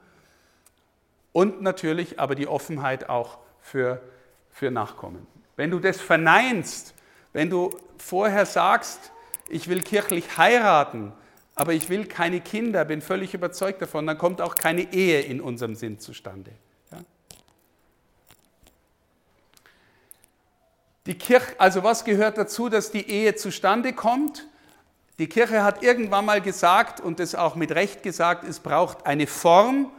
Und 1.31 1.61
natürlich 1.61 2.19
aber 2.19 2.35
die 2.35 2.47
Offenheit 2.47 3.09
auch 3.09 3.39
für, 3.59 4.01
für 4.49 4.71
Nachkommen. 4.71 5.25
Wenn 5.55 5.71
du 5.71 5.79
das 5.79 6.01
verneinst, 6.01 6.93
wenn 7.31 7.49
du 7.49 7.75
vorher 7.97 8.45
sagst, 8.45 9.11
ich 9.49 9.67
will 9.67 9.81
kirchlich 9.81 10.37
heiraten, 10.37 11.13
aber 11.55 11.73
ich 11.73 11.89
will 11.89 12.05
keine 12.05 12.41
Kinder, 12.41 12.85
bin 12.85 13.01
völlig 13.01 13.33
überzeugt 13.33 13.81
davon, 13.81 14.07
dann 14.07 14.17
kommt 14.17 14.41
auch 14.41 14.55
keine 14.55 14.93
Ehe 14.93 15.21
in 15.21 15.41
unserem 15.41 15.75
Sinn 15.75 15.99
zustande. 15.99 16.51
Ja? 16.91 16.97
Die 21.05 21.15
Kirche, 21.17 21.53
also 21.57 21.83
was 21.83 22.05
gehört 22.05 22.37
dazu, 22.37 22.69
dass 22.69 22.91
die 22.91 23.09
Ehe 23.09 23.35
zustande 23.35 23.93
kommt? 23.93 24.47
Die 25.19 25.27
Kirche 25.27 25.63
hat 25.63 25.83
irgendwann 25.83 26.25
mal 26.25 26.41
gesagt 26.41 27.01
und 27.01 27.19
das 27.19 27.35
auch 27.35 27.55
mit 27.55 27.71
Recht 27.71 28.03
gesagt, 28.03 28.47
es 28.47 28.59
braucht 28.59 29.05
eine 29.05 29.27
Form, 29.27 29.91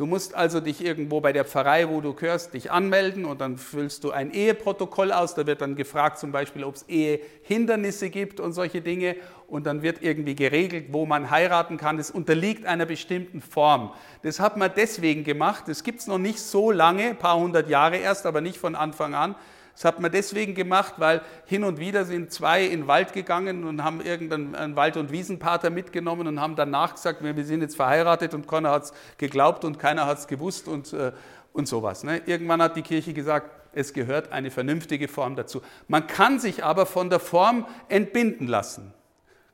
Du 0.00 0.06
musst 0.06 0.34
also 0.34 0.60
dich 0.60 0.82
irgendwo 0.82 1.20
bei 1.20 1.30
der 1.30 1.44
Pfarrei, 1.44 1.86
wo 1.90 2.00
du 2.00 2.14
gehörst, 2.14 2.54
dich 2.54 2.70
anmelden 2.70 3.26
und 3.26 3.42
dann 3.42 3.58
füllst 3.58 4.02
du 4.02 4.12
ein 4.12 4.32
Eheprotokoll 4.32 5.12
aus. 5.12 5.34
Da 5.34 5.46
wird 5.46 5.60
dann 5.60 5.76
gefragt 5.76 6.18
zum 6.18 6.32
Beispiel, 6.32 6.64
ob 6.64 6.76
es 6.76 6.84
Ehehindernisse 6.88 8.08
gibt 8.08 8.40
und 8.40 8.54
solche 8.54 8.80
Dinge. 8.80 9.14
Und 9.46 9.66
dann 9.66 9.82
wird 9.82 10.00
irgendwie 10.00 10.34
geregelt, 10.34 10.86
wo 10.88 11.04
man 11.04 11.30
heiraten 11.30 11.76
kann. 11.76 11.98
Das 11.98 12.10
unterliegt 12.10 12.64
einer 12.64 12.86
bestimmten 12.86 13.42
Form. 13.42 13.92
Das 14.22 14.40
hat 14.40 14.56
man 14.56 14.70
deswegen 14.74 15.22
gemacht. 15.22 15.64
Das 15.66 15.84
gibt 15.84 16.00
es 16.00 16.06
noch 16.06 16.16
nicht 16.16 16.40
so 16.40 16.70
lange, 16.70 17.10
ein 17.10 17.18
paar 17.18 17.36
hundert 17.36 17.68
Jahre 17.68 17.98
erst, 17.98 18.24
aber 18.24 18.40
nicht 18.40 18.56
von 18.56 18.74
Anfang 18.74 19.14
an, 19.14 19.34
Das 19.74 19.84
hat 19.84 20.00
man 20.00 20.12
deswegen 20.12 20.54
gemacht, 20.54 20.94
weil 20.98 21.22
hin 21.46 21.64
und 21.64 21.78
wieder 21.78 22.04
sind 22.04 22.32
zwei 22.32 22.64
in 22.64 22.80
den 22.80 22.86
Wald 22.86 23.12
gegangen 23.12 23.64
und 23.64 23.82
haben 23.82 24.00
irgendeinen 24.00 24.76
Wald- 24.76 24.96
und 24.96 25.10
Wiesenpater 25.10 25.70
mitgenommen 25.70 26.26
und 26.26 26.40
haben 26.40 26.56
danach 26.56 26.94
gesagt, 26.94 27.22
wir 27.22 27.44
sind 27.44 27.62
jetzt 27.62 27.76
verheiratet 27.76 28.34
und 28.34 28.46
keiner 28.46 28.70
hat 28.70 28.84
es 28.84 28.92
geglaubt 29.16 29.64
und 29.64 29.78
keiner 29.78 30.06
hat 30.06 30.18
es 30.18 30.26
gewusst 30.26 30.68
und, 30.68 30.92
äh, 30.92 31.12
und 31.52 31.68
sowas. 31.68 32.04
Ne? 32.04 32.20
Irgendwann 32.26 32.62
hat 32.62 32.76
die 32.76 32.82
Kirche 32.82 33.12
gesagt, 33.14 33.50
es 33.72 33.92
gehört 33.92 34.32
eine 34.32 34.50
vernünftige 34.50 35.08
Form 35.08 35.36
dazu. 35.36 35.62
Man 35.88 36.06
kann 36.06 36.38
sich 36.38 36.64
aber 36.64 36.86
von 36.86 37.08
der 37.08 37.20
Form 37.20 37.66
entbinden 37.88 38.46
lassen. 38.46 38.92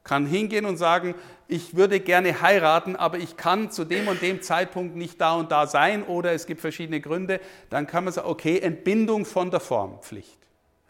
Kann 0.06 0.24
hingehen 0.24 0.66
und 0.66 0.76
sagen, 0.76 1.16
ich 1.48 1.74
würde 1.74 1.98
gerne 1.98 2.40
heiraten, 2.40 2.94
aber 2.94 3.18
ich 3.18 3.36
kann 3.36 3.72
zu 3.72 3.84
dem 3.84 4.06
und 4.06 4.22
dem 4.22 4.40
Zeitpunkt 4.40 4.94
nicht 4.94 5.20
da 5.20 5.34
und 5.34 5.50
da 5.50 5.66
sein 5.66 6.04
oder 6.04 6.32
es 6.32 6.46
gibt 6.46 6.60
verschiedene 6.60 7.00
Gründe, 7.00 7.40
dann 7.70 7.88
kann 7.88 8.04
man 8.04 8.12
sagen, 8.12 8.28
okay, 8.28 8.60
Entbindung 8.60 9.24
von 9.24 9.50
der 9.50 9.58
Formpflicht. 9.58 10.38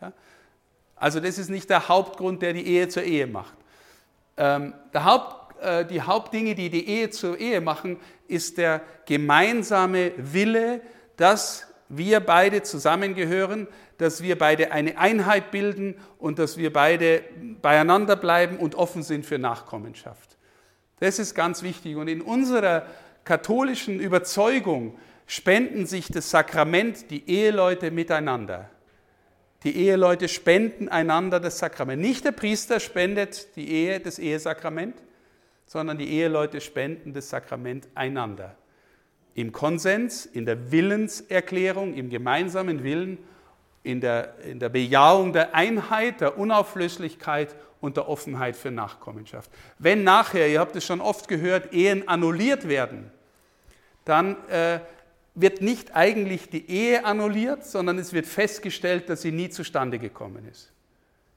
Ja? 0.02 0.12
Also 0.96 1.20
das 1.20 1.38
ist 1.38 1.48
nicht 1.48 1.70
der 1.70 1.88
Hauptgrund, 1.88 2.42
der 2.42 2.52
die 2.52 2.66
Ehe 2.66 2.88
zur 2.88 3.04
Ehe 3.04 3.26
macht. 3.26 3.54
Ähm, 4.36 4.74
Haupt, 4.94 5.62
äh, 5.62 5.86
die 5.86 6.02
Hauptdinge, 6.02 6.54
die 6.54 6.68
die 6.68 6.86
Ehe 6.86 7.08
zur 7.08 7.38
Ehe 7.38 7.62
machen, 7.62 7.98
ist 8.28 8.58
der 8.58 8.82
gemeinsame 9.06 10.12
Wille, 10.18 10.82
dass 11.16 11.66
wir 11.88 12.20
beide 12.20 12.62
zusammengehören, 12.62 13.68
dass 13.98 14.22
wir 14.22 14.36
beide 14.36 14.72
eine 14.72 14.98
Einheit 14.98 15.50
bilden 15.50 15.96
und 16.18 16.38
dass 16.38 16.56
wir 16.56 16.72
beide 16.72 17.22
beieinander 17.62 18.16
bleiben 18.16 18.56
und 18.56 18.74
offen 18.74 19.02
sind 19.02 19.24
für 19.24 19.38
Nachkommenschaft. 19.38 20.36
Das 21.00 21.18
ist 21.18 21.34
ganz 21.34 21.62
wichtig. 21.62 21.96
Und 21.96 22.08
in 22.08 22.22
unserer 22.22 22.86
katholischen 23.24 24.00
Überzeugung 24.00 24.98
spenden 25.26 25.86
sich 25.86 26.08
das 26.08 26.30
Sakrament, 26.30 27.10
die 27.10 27.28
Eheleute 27.28 27.90
miteinander. 27.90 28.70
Die 29.64 29.76
Eheleute 29.76 30.28
spenden 30.28 30.88
einander 30.88 31.40
das 31.40 31.58
Sakrament. 31.58 32.00
Nicht 32.00 32.24
der 32.24 32.32
Priester 32.32 32.78
spendet 32.78 33.56
die 33.56 33.68
Ehe, 33.68 34.00
das 34.00 34.18
Ehesakrament, 34.18 34.96
sondern 35.66 35.98
die 35.98 36.08
Eheleute 36.08 36.60
spenden 36.60 37.12
das 37.12 37.30
Sakrament 37.30 37.88
einander. 37.94 38.56
Im 39.36 39.52
Konsens, 39.52 40.24
in 40.24 40.46
der 40.46 40.72
Willenserklärung, 40.72 41.92
im 41.92 42.08
gemeinsamen 42.08 42.82
Willen, 42.82 43.18
in 43.82 44.00
der, 44.00 44.34
in 44.44 44.58
der 44.58 44.70
Bejahung 44.70 45.34
der 45.34 45.54
Einheit, 45.54 46.22
der 46.22 46.38
Unauflöslichkeit 46.38 47.54
und 47.82 47.98
der 47.98 48.08
Offenheit 48.08 48.56
für 48.56 48.70
Nachkommenschaft. 48.70 49.50
Wenn 49.78 50.04
nachher, 50.04 50.48
ihr 50.48 50.58
habt 50.58 50.74
es 50.74 50.86
schon 50.86 51.02
oft 51.02 51.28
gehört, 51.28 51.74
Ehen 51.74 52.08
annulliert 52.08 52.66
werden, 52.66 53.10
dann 54.06 54.36
äh, 54.48 54.80
wird 55.34 55.60
nicht 55.60 55.94
eigentlich 55.94 56.48
die 56.48 56.70
Ehe 56.70 57.04
annulliert, 57.04 57.66
sondern 57.66 57.98
es 57.98 58.14
wird 58.14 58.24
festgestellt, 58.24 59.10
dass 59.10 59.20
sie 59.20 59.32
nie 59.32 59.50
zustande 59.50 59.98
gekommen 59.98 60.48
ist. 60.50 60.72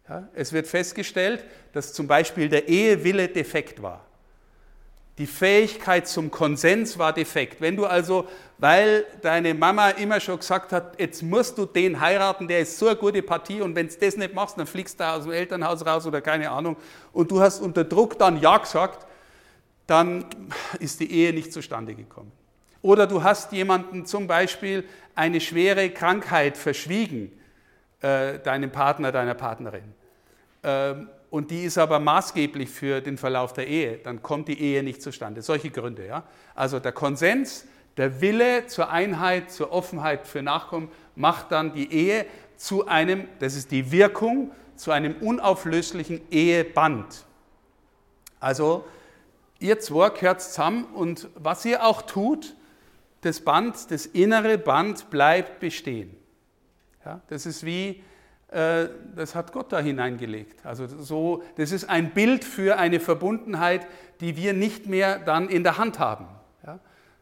Ja, 0.07 0.29
es 0.33 0.53
wird 0.53 0.67
festgestellt, 0.67 1.43
dass 1.73 1.91
zum 1.91 2.07
Beispiel 2.07 2.47
der 2.47 2.69
Ehewille 2.69 3.27
defekt 3.27 3.81
war. 3.81 4.05
Die 5.19 5.27
Fähigkeit 5.27 6.07
zum 6.07 6.31
Konsens 6.31 6.97
war 6.97 7.11
defekt. 7.11 7.59
Wenn 7.59 7.75
du 7.75 7.85
also, 7.85 8.25
weil 8.57 9.05
deine 9.21 9.53
Mama 9.53 9.89
immer 9.89 10.21
schon 10.21 10.39
gesagt 10.39 10.71
hat, 10.71 10.97
jetzt 10.97 11.21
musst 11.21 11.57
du 11.57 11.65
den 11.65 11.99
heiraten, 11.99 12.47
der 12.47 12.61
ist 12.61 12.79
so 12.79 12.87
eine 12.87 12.95
gute 12.95 13.21
Partie 13.21 13.59
und 13.59 13.75
wenn 13.75 13.89
du 13.89 13.93
das 13.99 14.15
nicht 14.15 14.33
machst, 14.33 14.57
dann 14.57 14.65
fliegst 14.65 14.97
du 14.97 15.03
aus 15.03 15.23
dem 15.23 15.33
Elternhaus 15.33 15.85
raus 15.85 16.07
oder 16.07 16.21
keine 16.21 16.49
Ahnung 16.49 16.77
und 17.11 17.29
du 17.29 17.41
hast 17.41 17.59
unter 17.59 17.83
Druck 17.83 18.17
dann 18.17 18.39
Ja 18.39 18.57
gesagt, 18.59 19.05
dann 19.87 20.23
ist 20.79 21.01
die 21.01 21.11
Ehe 21.11 21.33
nicht 21.33 21.51
zustande 21.51 21.95
gekommen. 21.95 22.31
Oder 22.81 23.05
du 23.05 23.21
hast 23.21 23.51
jemanden 23.51 24.05
zum 24.05 24.25
Beispiel 24.25 24.85
eine 25.15 25.41
schwere 25.41 25.89
Krankheit 25.89 26.55
verschwiegen, 26.55 27.37
äh, 27.99 28.39
deinem 28.39 28.71
Partner, 28.71 29.11
deiner 29.11 29.33
Partnerin. 29.33 29.83
Ähm, 30.63 31.09
und 31.29 31.51
die 31.51 31.63
ist 31.63 31.77
aber 31.77 31.99
maßgeblich 31.99 32.69
für 32.69 33.01
den 33.01 33.17
Verlauf 33.17 33.53
der 33.53 33.67
Ehe, 33.67 33.97
dann 33.97 34.23
kommt 34.23 34.47
die 34.47 34.59
Ehe 34.59 34.83
nicht 34.83 35.01
zustande. 35.01 35.41
Solche 35.41 35.69
Gründe. 35.69 36.05
Ja? 36.05 36.23
Also 36.55 36.79
der 36.79 36.91
Konsens, 36.91 37.65
der 37.97 38.21
Wille 38.21 38.67
zur 38.67 38.89
Einheit, 38.89 39.51
zur 39.51 39.71
Offenheit 39.71 40.25
für 40.25 40.41
Nachkommen 40.41 40.89
macht 41.15 41.51
dann 41.51 41.73
die 41.73 41.91
Ehe 41.91 42.25
zu 42.55 42.87
einem, 42.87 43.27
das 43.39 43.55
ist 43.55 43.71
die 43.71 43.91
Wirkung, 43.91 44.51
zu 44.75 44.91
einem 44.91 45.15
unauflöslichen 45.15 46.21
Eheband. 46.31 47.25
Also 48.39 48.85
ihr 49.59 49.79
zwei 49.79 50.09
gehört 50.09 50.41
zusammen 50.41 50.85
und 50.85 51.27
was 51.35 51.65
ihr 51.65 51.85
auch 51.85 52.01
tut, 52.01 52.55
das 53.21 53.41
Band, 53.41 53.91
das 53.91 54.05
innere 54.05 54.57
Band 54.57 55.09
bleibt 55.09 55.59
bestehen. 55.59 56.15
Ja, 57.05 57.21
das 57.27 57.45
ist 57.45 57.65
wie 57.65 58.01
das 58.51 59.35
hat 59.35 59.51
Gott 59.51 59.71
da 59.71 59.79
hineingelegt. 59.79 60.65
Also 60.65 60.87
so, 60.87 61.43
das 61.57 61.71
ist 61.71 61.87
ein 61.87 62.11
Bild 62.11 62.43
für 62.43 62.77
eine 62.77 62.99
Verbundenheit, 62.99 63.87
die 64.21 64.35
wir 64.37 64.53
nicht 64.53 64.87
mehr 64.87 65.19
dann 65.19 65.49
in 65.49 65.63
der 65.63 65.77
Hand 65.77 65.99
haben. 65.99 66.25
Ja? 66.65 66.79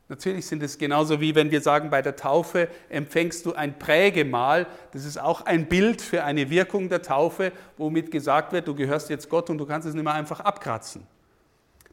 Natürlich 0.07 0.45
sind 0.45 0.63
es 0.63 0.77
genauso 0.77 1.19
wie 1.19 1.35
wenn 1.35 1.51
wir 1.51 1.59
sagen, 1.59 1.89
bei 1.89 2.01
der 2.01 2.15
Taufe 2.15 2.69
empfängst 2.87 3.45
du 3.45 3.53
ein 3.53 3.77
Prägemal. 3.77 4.67
Das 4.93 5.03
ist 5.03 5.19
auch 5.19 5.45
ein 5.45 5.67
Bild 5.67 6.01
für 6.01 6.23
eine 6.23 6.49
Wirkung 6.49 6.87
der 6.87 7.01
Taufe, 7.01 7.51
womit 7.77 8.09
gesagt 8.09 8.53
wird, 8.53 8.67
du 8.67 8.73
gehörst 8.73 9.09
jetzt 9.09 9.29
Gott 9.29 9.49
und 9.49 9.57
du 9.57 9.65
kannst 9.65 9.85
es 9.85 9.93
nicht 9.93 10.05
mehr 10.05 10.13
einfach 10.13 10.39
abkratzen. 10.39 11.05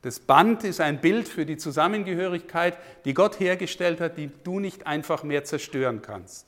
Das 0.03 0.20
Band 0.20 0.62
ist 0.64 0.81
ein 0.81 1.01
Bild 1.01 1.27
für 1.27 1.44
die 1.44 1.57
Zusammengehörigkeit, 1.57 2.77
die 3.05 3.14
Gott 3.14 3.40
hergestellt 3.40 4.01
hat, 4.01 4.16
die 4.16 4.31
du 4.44 4.61
nicht 4.61 4.87
einfach 4.87 5.25
mehr 5.25 5.44
zerstören 5.44 6.03
kannst. 6.03 6.47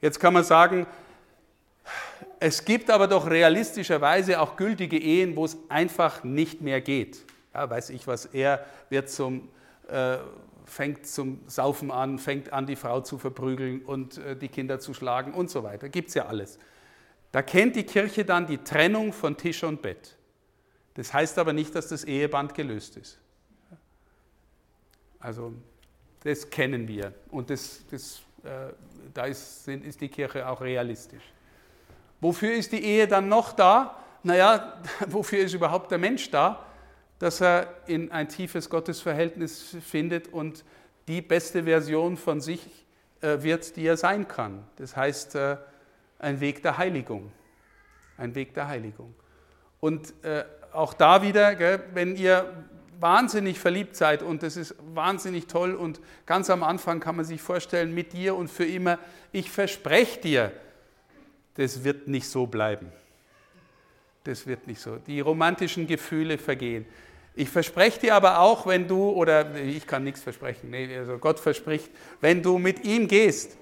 Jetzt 0.00 0.20
kann 0.20 0.32
man 0.32 0.44
sagen, 0.44 0.86
es 2.40 2.64
gibt 2.64 2.90
aber 2.90 3.06
doch 3.06 3.28
realistischerweise 3.28 4.40
auch 4.40 4.56
gültige 4.56 4.98
Ehen, 4.98 5.36
wo 5.36 5.44
es 5.44 5.56
einfach 5.68 6.24
nicht 6.24 6.60
mehr 6.60 6.80
geht. 6.80 7.24
Ja, 7.54 7.68
weiß 7.68 7.90
ich 7.90 8.06
was, 8.06 8.26
er 8.26 8.64
wird 8.90 9.10
zum, 9.10 9.48
äh, 9.88 10.18
fängt 10.64 11.06
zum 11.06 11.40
Saufen 11.46 11.90
an, 11.90 12.18
fängt 12.18 12.52
an, 12.52 12.66
die 12.66 12.76
Frau 12.76 13.00
zu 13.00 13.18
verprügeln 13.18 13.82
und 13.82 14.18
äh, 14.18 14.36
die 14.36 14.48
Kinder 14.48 14.78
zu 14.78 14.94
schlagen 14.94 15.34
und 15.34 15.50
so 15.50 15.62
weiter. 15.62 15.88
Gibt 15.88 16.08
es 16.08 16.14
ja 16.14 16.26
alles. 16.26 16.58
Da 17.32 17.42
kennt 17.42 17.76
die 17.76 17.84
Kirche 17.84 18.24
dann 18.24 18.46
die 18.46 18.58
Trennung 18.58 19.12
von 19.12 19.36
Tisch 19.36 19.64
und 19.64 19.82
Bett. 19.82 20.16
Das 20.94 21.12
heißt 21.12 21.38
aber 21.38 21.52
nicht, 21.52 21.74
dass 21.74 21.88
das 21.88 22.04
Eheband 22.04 22.54
gelöst 22.54 22.96
ist. 22.96 23.18
Also 25.18 25.52
das 26.20 26.48
kennen 26.48 26.86
wir 26.86 27.12
und 27.30 27.50
das, 27.50 27.84
das, 27.90 28.20
äh, 28.44 28.72
da 29.12 29.24
ist, 29.24 29.66
ist 29.66 30.00
die 30.00 30.08
Kirche 30.08 30.48
auch 30.48 30.60
realistisch. 30.60 31.22
Wofür 32.20 32.54
ist 32.54 32.72
die 32.72 32.82
Ehe 32.82 33.06
dann 33.06 33.28
noch 33.28 33.52
da? 33.52 33.96
Naja, 34.22 34.80
wofür 35.06 35.40
ist 35.40 35.54
überhaupt 35.54 35.90
der 35.90 35.98
Mensch 35.98 36.30
da? 36.30 36.64
Dass 37.18 37.40
er 37.40 37.74
in 37.86 38.12
ein 38.12 38.28
tiefes 38.28 38.70
Gottesverhältnis 38.70 39.76
findet 39.80 40.28
und 40.32 40.64
die 41.08 41.22
beste 41.22 41.64
Version 41.64 42.16
von 42.16 42.40
sich 42.40 42.86
äh, 43.20 43.42
wird, 43.42 43.76
die 43.76 43.86
er 43.86 43.96
sein 43.96 44.28
kann. 44.28 44.64
Das 44.76 44.96
heißt, 44.96 45.34
äh, 45.34 45.56
ein 46.18 46.40
Weg 46.40 46.62
der 46.62 46.78
Heiligung. 46.78 47.32
Ein 48.16 48.34
Weg 48.34 48.54
der 48.54 48.68
Heiligung. 48.68 49.14
Und 49.80 50.12
äh, 50.24 50.44
auch 50.72 50.92
da 50.94 51.22
wieder, 51.22 51.56
wenn 51.94 52.16
ihr 52.16 52.64
wahnsinnig 53.00 53.58
verliebt 53.58 53.96
seid 53.96 54.22
und 54.22 54.42
das 54.42 54.56
ist 54.56 54.74
wahnsinnig 54.92 55.46
toll 55.46 55.74
und 55.74 56.00
ganz 56.26 56.50
am 56.50 56.62
Anfang 56.62 57.00
kann 57.00 57.16
man 57.16 57.24
sich 57.24 57.40
vorstellen, 57.40 57.94
mit 57.94 58.12
dir 58.12 58.34
und 58.34 58.48
für 58.48 58.64
immer, 58.64 58.98
ich 59.30 59.50
verspreche 59.50 60.20
dir, 60.20 60.52
das 61.58 61.82
wird 61.82 62.06
nicht 62.06 62.28
so 62.28 62.46
bleiben. 62.46 62.92
Das 64.22 64.46
wird 64.46 64.68
nicht 64.68 64.80
so. 64.80 64.96
Die 65.08 65.18
romantischen 65.18 65.88
Gefühle 65.88 66.38
vergehen. 66.38 66.86
Ich 67.34 67.50
verspreche 67.50 68.00
dir 68.00 68.14
aber 68.14 68.38
auch, 68.38 68.66
wenn 68.66 68.86
du, 68.86 69.10
oder 69.10 69.56
ich 69.56 69.86
kann 69.86 70.04
nichts 70.04 70.20
versprechen, 70.20 70.70
nee, 70.70 70.96
also 70.96 71.18
Gott 71.18 71.40
verspricht, 71.40 71.90
wenn 72.20 72.42
du 72.42 72.58
mit 72.58 72.84
ihm 72.84 73.08
gehst, 73.08 73.56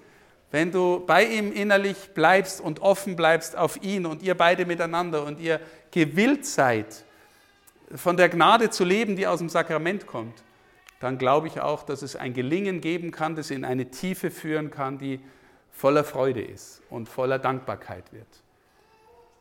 wenn 0.51 0.71
du 0.71 1.05
bei 1.07 1.25
ihm 1.25 1.53
innerlich 1.53 1.97
bleibst 2.13 2.61
und 2.61 2.81
offen 2.81 3.17
bleibst 3.17 3.57
auf 3.57 3.83
ihn 3.83 4.05
und 4.05 4.23
ihr 4.23 4.35
beide 4.35 4.67
miteinander 4.67 5.25
und 5.25 5.41
ihr 5.41 5.59
gewillt 5.91 6.45
seid, 6.45 7.05
von 7.95 8.19
der 8.19 8.29
Gnade 8.29 8.69
zu 8.69 8.85
leben, 8.85 9.17
die 9.17 9.27
aus 9.27 9.39
dem 9.39 9.49
Sakrament 9.49 10.07
kommt, 10.07 10.43
dann 11.01 11.17
glaube 11.17 11.47
ich 11.47 11.61
auch, 11.61 11.83
dass 11.83 12.03
es 12.03 12.15
ein 12.15 12.35
Gelingen 12.35 12.83
geben 12.83 13.11
kann, 13.11 13.37
das 13.37 13.51
in 13.51 13.65
eine 13.65 13.91
Tiefe 13.91 14.31
führen 14.31 14.71
kann, 14.71 14.99
die 14.99 15.21
voller 15.77 16.05
Freude 16.05 16.41
ist 16.41 16.81
und 16.89 17.07
voller 17.07 17.39
Dankbarkeit 17.39 18.11
wird. 18.13 18.27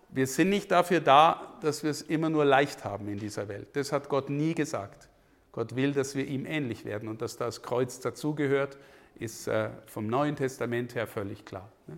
Wir 0.09 0.27
sind 0.27 0.49
nicht 0.49 0.69
dafür 0.69 0.99
da, 0.99 1.57
dass 1.61 1.81
wir 1.81 1.89
es 1.89 2.01
immer 2.01 2.29
nur 2.29 2.43
leicht 2.43 2.83
haben 2.83 3.07
in 3.07 3.17
dieser 3.17 3.47
Welt. 3.47 3.69
Das 3.73 3.93
hat 3.93 4.09
Gott 4.09 4.29
nie 4.29 4.53
gesagt. 4.53 5.07
Gott 5.53 5.77
will, 5.77 5.93
dass 5.93 6.13
wir 6.13 6.27
ihm 6.27 6.45
ähnlich 6.45 6.83
werden 6.83 7.07
und 7.07 7.21
dass 7.21 7.37
das 7.37 7.61
Kreuz 7.61 8.01
dazugehört, 8.01 8.77
ist 9.17 9.47
äh, 9.47 9.69
vom 9.85 10.07
Neuen 10.07 10.35
Testament 10.35 10.93
her 10.93 11.07
völlig 11.07 11.45
klar. 11.45 11.71
Ne? 11.87 11.97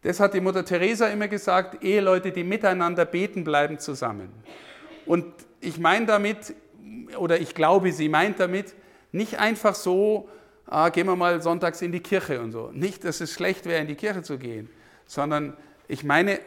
Das 0.00 0.20
hat 0.20 0.32
die 0.32 0.40
Mutter 0.40 0.64
Teresa 0.64 1.08
immer 1.08 1.28
gesagt, 1.28 1.84
Eheleute, 1.84 2.32
die 2.32 2.44
miteinander 2.44 3.04
beten, 3.04 3.44
bleiben 3.44 3.78
zusammen. 3.78 4.32
Und 5.04 5.26
ich 5.60 5.78
meine 5.78 6.06
damit, 6.06 6.54
oder 7.18 7.38
ich 7.38 7.54
glaube, 7.54 7.92
sie 7.92 8.08
meint 8.08 8.40
damit, 8.40 8.74
nicht 9.12 9.38
einfach 9.38 9.74
so 9.74 10.30
ah, 10.68 10.88
gehen 10.90 11.06
wir 11.06 11.16
mal 11.16 11.42
sonntags 11.42 11.82
in 11.82 11.92
die 11.92 12.00
Kirche 12.00 12.40
und 12.40 12.52
so. 12.52 12.70
Nicht, 12.72 13.04
dass 13.04 13.20
es 13.20 13.32
schlecht 13.32 13.66
wäre, 13.66 13.80
in 13.80 13.88
die 13.88 13.94
Kirche 13.94 14.22
zu 14.22 14.38
gehen, 14.38 14.68
sondern 15.06 15.56
ich 15.88 16.04
meine, 16.04 16.40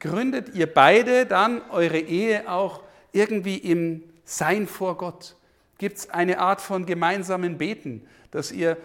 gründet 0.00 0.54
ihr 0.54 0.66
beide 0.66 1.26
dann 1.26 1.62
eure 1.70 1.98
Ehe 1.98 2.50
auch 2.50 2.82
irgendwie 3.12 3.56
im 3.58 4.02
Sein 4.24 4.66
vor 4.66 4.96
Gott? 4.96 5.36
Gibt 5.78 5.98
es 5.98 6.10
eine 6.10 6.38
Art 6.38 6.60
von 6.60 6.86
gemeinsamen 6.86 7.58
Beten, 7.58 8.06
dass 8.30 8.50
ihr 8.50 8.76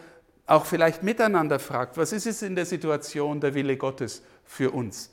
auch 0.46 0.66
vielleicht 0.66 1.04
miteinander 1.04 1.60
fragt, 1.60 1.98
was 1.98 2.12
ist 2.12 2.28
es 2.28 2.42
in 2.42 2.56
der 2.56 2.66
Situation 2.66 3.40
der 3.40 3.54
Wille 3.54 3.78
Gottes 3.78 4.22
für 4.44 4.72
uns? 4.72 5.12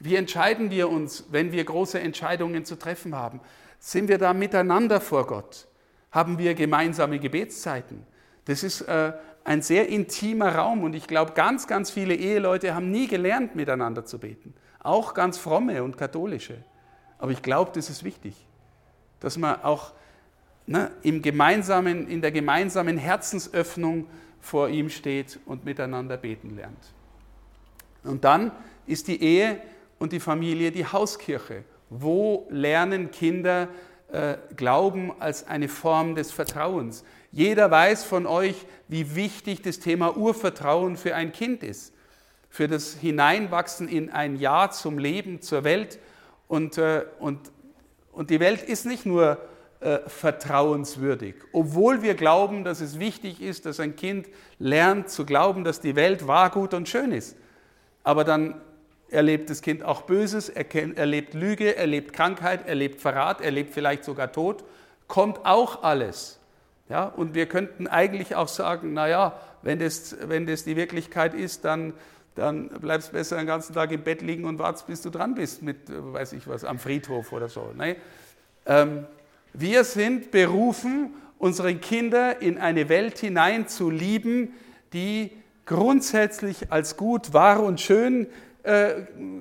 Wie 0.00 0.16
entscheiden 0.16 0.70
wir 0.70 0.88
uns, 0.88 1.26
wenn 1.30 1.52
wir 1.52 1.62
große 1.64 2.00
Entscheidungen 2.00 2.64
zu 2.64 2.76
treffen 2.76 3.14
haben? 3.14 3.40
Sind 3.78 4.08
wir 4.08 4.18
da 4.18 4.32
miteinander 4.32 5.00
vor 5.00 5.26
Gott? 5.26 5.68
Haben 6.10 6.38
wir 6.38 6.54
gemeinsame 6.54 7.20
Gebetszeiten? 7.20 8.04
Das 8.44 8.62
ist 8.62 8.82
äh, 8.82 9.12
ein 9.44 9.62
sehr 9.62 9.88
intimer 9.88 10.54
Raum 10.54 10.84
und 10.84 10.94
ich 10.94 11.06
glaube, 11.06 11.32
ganz, 11.32 11.66
ganz 11.66 11.90
viele 11.90 12.14
Eheleute 12.14 12.74
haben 12.74 12.90
nie 12.90 13.08
gelernt, 13.08 13.54
miteinander 13.54 14.04
zu 14.04 14.18
beten. 14.18 14.54
Auch 14.80 15.14
ganz 15.14 15.38
fromme 15.38 15.82
und 15.82 15.96
katholische. 15.96 16.64
Aber 17.18 17.30
ich 17.30 17.42
glaube, 17.42 17.70
das 17.74 17.88
ist 17.88 18.04
wichtig, 18.04 18.34
dass 19.20 19.38
man 19.38 19.62
auch 19.62 19.92
ne, 20.66 20.90
im 21.02 21.22
gemeinsamen, 21.22 22.08
in 22.08 22.20
der 22.20 22.32
gemeinsamen 22.32 22.98
Herzensöffnung 22.98 24.06
vor 24.40 24.68
ihm 24.68 24.90
steht 24.90 25.38
und 25.46 25.64
miteinander 25.64 26.16
beten 26.16 26.56
lernt. 26.56 26.92
Und 28.02 28.24
dann 28.24 28.50
ist 28.86 29.06
die 29.06 29.22
Ehe 29.22 29.60
und 29.98 30.12
die 30.12 30.20
Familie 30.20 30.72
die 30.72 30.84
Hauskirche. 30.84 31.62
Wo 31.88 32.48
lernen 32.50 33.10
Kinder 33.12 33.68
äh, 34.10 34.36
Glauben 34.56 35.12
als 35.20 35.46
eine 35.46 35.68
Form 35.68 36.16
des 36.16 36.32
Vertrauens? 36.32 37.04
Jeder 37.32 37.70
weiß 37.70 38.04
von 38.04 38.26
euch, 38.26 38.54
wie 38.88 39.16
wichtig 39.16 39.62
das 39.62 39.80
Thema 39.80 40.18
Urvertrauen 40.18 40.98
für 40.98 41.14
ein 41.14 41.32
Kind 41.32 41.62
ist, 41.62 41.94
für 42.50 42.68
das 42.68 42.92
Hineinwachsen 42.94 43.88
in 43.88 44.10
ein 44.10 44.36
Ja 44.36 44.70
zum 44.70 44.98
Leben, 44.98 45.40
zur 45.40 45.64
Welt. 45.64 45.98
Und, 46.46 46.76
äh, 46.76 47.06
und, 47.18 47.40
und 48.12 48.28
die 48.28 48.38
Welt 48.38 48.60
ist 48.62 48.84
nicht 48.84 49.06
nur 49.06 49.38
äh, 49.80 50.00
vertrauenswürdig, 50.06 51.36
obwohl 51.52 52.02
wir 52.02 52.14
glauben, 52.14 52.64
dass 52.64 52.82
es 52.82 52.98
wichtig 52.98 53.40
ist, 53.40 53.64
dass 53.64 53.80
ein 53.80 53.96
Kind 53.96 54.28
lernt 54.58 55.08
zu 55.08 55.24
glauben, 55.24 55.64
dass 55.64 55.80
die 55.80 55.96
Welt 55.96 56.26
wahr, 56.26 56.50
gut 56.50 56.74
und 56.74 56.86
schön 56.86 57.12
ist. 57.12 57.34
Aber 58.04 58.24
dann 58.24 58.60
erlebt 59.08 59.48
das 59.48 59.62
Kind 59.62 59.82
auch 59.82 60.02
Böses, 60.02 60.50
erlebt 60.50 61.32
Lüge, 61.32 61.76
erlebt 61.76 62.12
Krankheit, 62.12 62.68
erlebt 62.68 63.00
Verrat, 63.00 63.40
erlebt 63.40 63.72
vielleicht 63.72 64.04
sogar 64.04 64.30
Tod, 64.32 64.64
kommt 65.08 65.46
auch 65.46 65.82
alles. 65.82 66.41
Ja, 66.92 67.06
und 67.06 67.34
wir 67.34 67.46
könnten 67.46 67.86
eigentlich 67.86 68.36
auch 68.36 68.48
sagen, 68.48 68.92
naja, 68.92 69.40
wenn 69.62 69.78
das, 69.78 70.14
wenn 70.28 70.44
das 70.44 70.64
die 70.64 70.76
Wirklichkeit 70.76 71.32
ist, 71.32 71.64
dann, 71.64 71.94
dann 72.34 72.68
bleibst 72.68 73.12
besser 73.12 73.38
den 73.38 73.46
ganzen 73.46 73.72
Tag 73.72 73.92
im 73.92 74.02
Bett 74.02 74.20
liegen 74.20 74.44
und 74.44 74.58
wartest, 74.58 74.88
bis 74.88 75.00
du 75.00 75.08
dran 75.08 75.34
bist 75.34 75.62
mit, 75.62 75.78
weiß 75.88 76.34
ich 76.34 76.46
was, 76.46 76.66
am 76.66 76.78
Friedhof 76.78 77.32
oder 77.32 77.48
so. 77.48 77.72
Nee. 77.78 77.96
Ähm, 78.66 79.06
wir 79.54 79.84
sind 79.84 80.32
berufen, 80.32 81.14
unsere 81.38 81.74
Kinder 81.76 82.42
in 82.42 82.58
eine 82.58 82.90
Welt 82.90 83.18
hinein 83.20 83.68
zu 83.68 83.88
lieben, 83.88 84.52
die 84.92 85.30
grundsätzlich 85.64 86.70
als 86.70 86.98
gut, 86.98 87.32
wahr 87.32 87.62
und 87.62 87.80
schön 87.80 88.26
äh, 88.64 88.96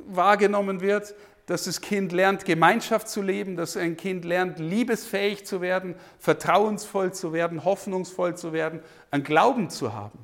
wahrgenommen 0.08 0.80
wird, 0.80 1.16
dass 1.52 1.66
das 1.66 1.82
Kind 1.82 2.14
lernt, 2.14 2.46
Gemeinschaft 2.46 3.10
zu 3.10 3.22
leben, 3.22 3.58
dass 3.58 3.76
ein 3.76 3.98
Kind 3.98 4.24
lernt, 4.24 4.58
liebesfähig 4.58 5.46
zu 5.46 5.60
werden, 5.60 5.96
vertrauensvoll 6.18 7.12
zu 7.12 7.34
werden, 7.34 7.66
hoffnungsvoll 7.66 8.38
zu 8.38 8.54
werden, 8.54 8.80
an 9.12 9.24
Glauben 9.24 9.70
zu 9.70 9.94
haben. 9.94 10.18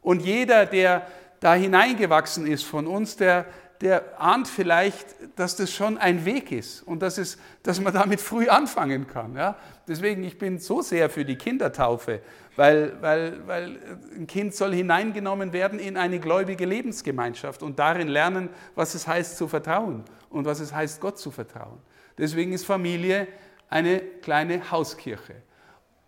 Und 0.00 0.22
jeder, 0.22 0.64
der 0.64 1.06
da 1.40 1.54
hineingewachsen 1.54 2.46
ist 2.46 2.64
von 2.64 2.86
uns, 2.86 3.16
der, 3.16 3.44
der 3.80 4.20
ahnt 4.20 4.46
vielleicht, 4.46 5.16
dass 5.36 5.56
das 5.56 5.72
schon 5.72 5.96
ein 5.96 6.24
Weg 6.26 6.52
ist 6.52 6.82
und 6.82 7.00
dass, 7.00 7.16
es, 7.16 7.38
dass 7.62 7.80
man 7.80 7.94
damit 7.94 8.20
früh 8.20 8.48
anfangen 8.48 9.06
kann. 9.06 9.34
Ja? 9.34 9.56
Deswegen, 9.88 10.22
ich 10.22 10.38
bin 10.38 10.58
so 10.58 10.82
sehr 10.82 11.08
für 11.08 11.24
die 11.24 11.36
Kindertaufe, 11.36 12.20
weil, 12.56 13.00
weil, 13.00 13.46
weil 13.46 13.78
ein 14.14 14.26
Kind 14.26 14.54
soll 14.54 14.74
hineingenommen 14.74 15.54
werden 15.54 15.78
in 15.78 15.96
eine 15.96 16.20
gläubige 16.20 16.66
Lebensgemeinschaft 16.66 17.62
und 17.62 17.78
darin 17.78 18.08
lernen, 18.08 18.50
was 18.74 18.94
es 18.94 19.06
heißt 19.06 19.38
zu 19.38 19.48
vertrauen 19.48 20.04
und 20.28 20.44
was 20.44 20.60
es 20.60 20.74
heißt, 20.74 21.00
Gott 21.00 21.18
zu 21.18 21.30
vertrauen. 21.30 21.78
Deswegen 22.18 22.52
ist 22.52 22.66
Familie 22.66 23.28
eine 23.70 24.00
kleine 24.00 24.70
Hauskirche. 24.70 25.36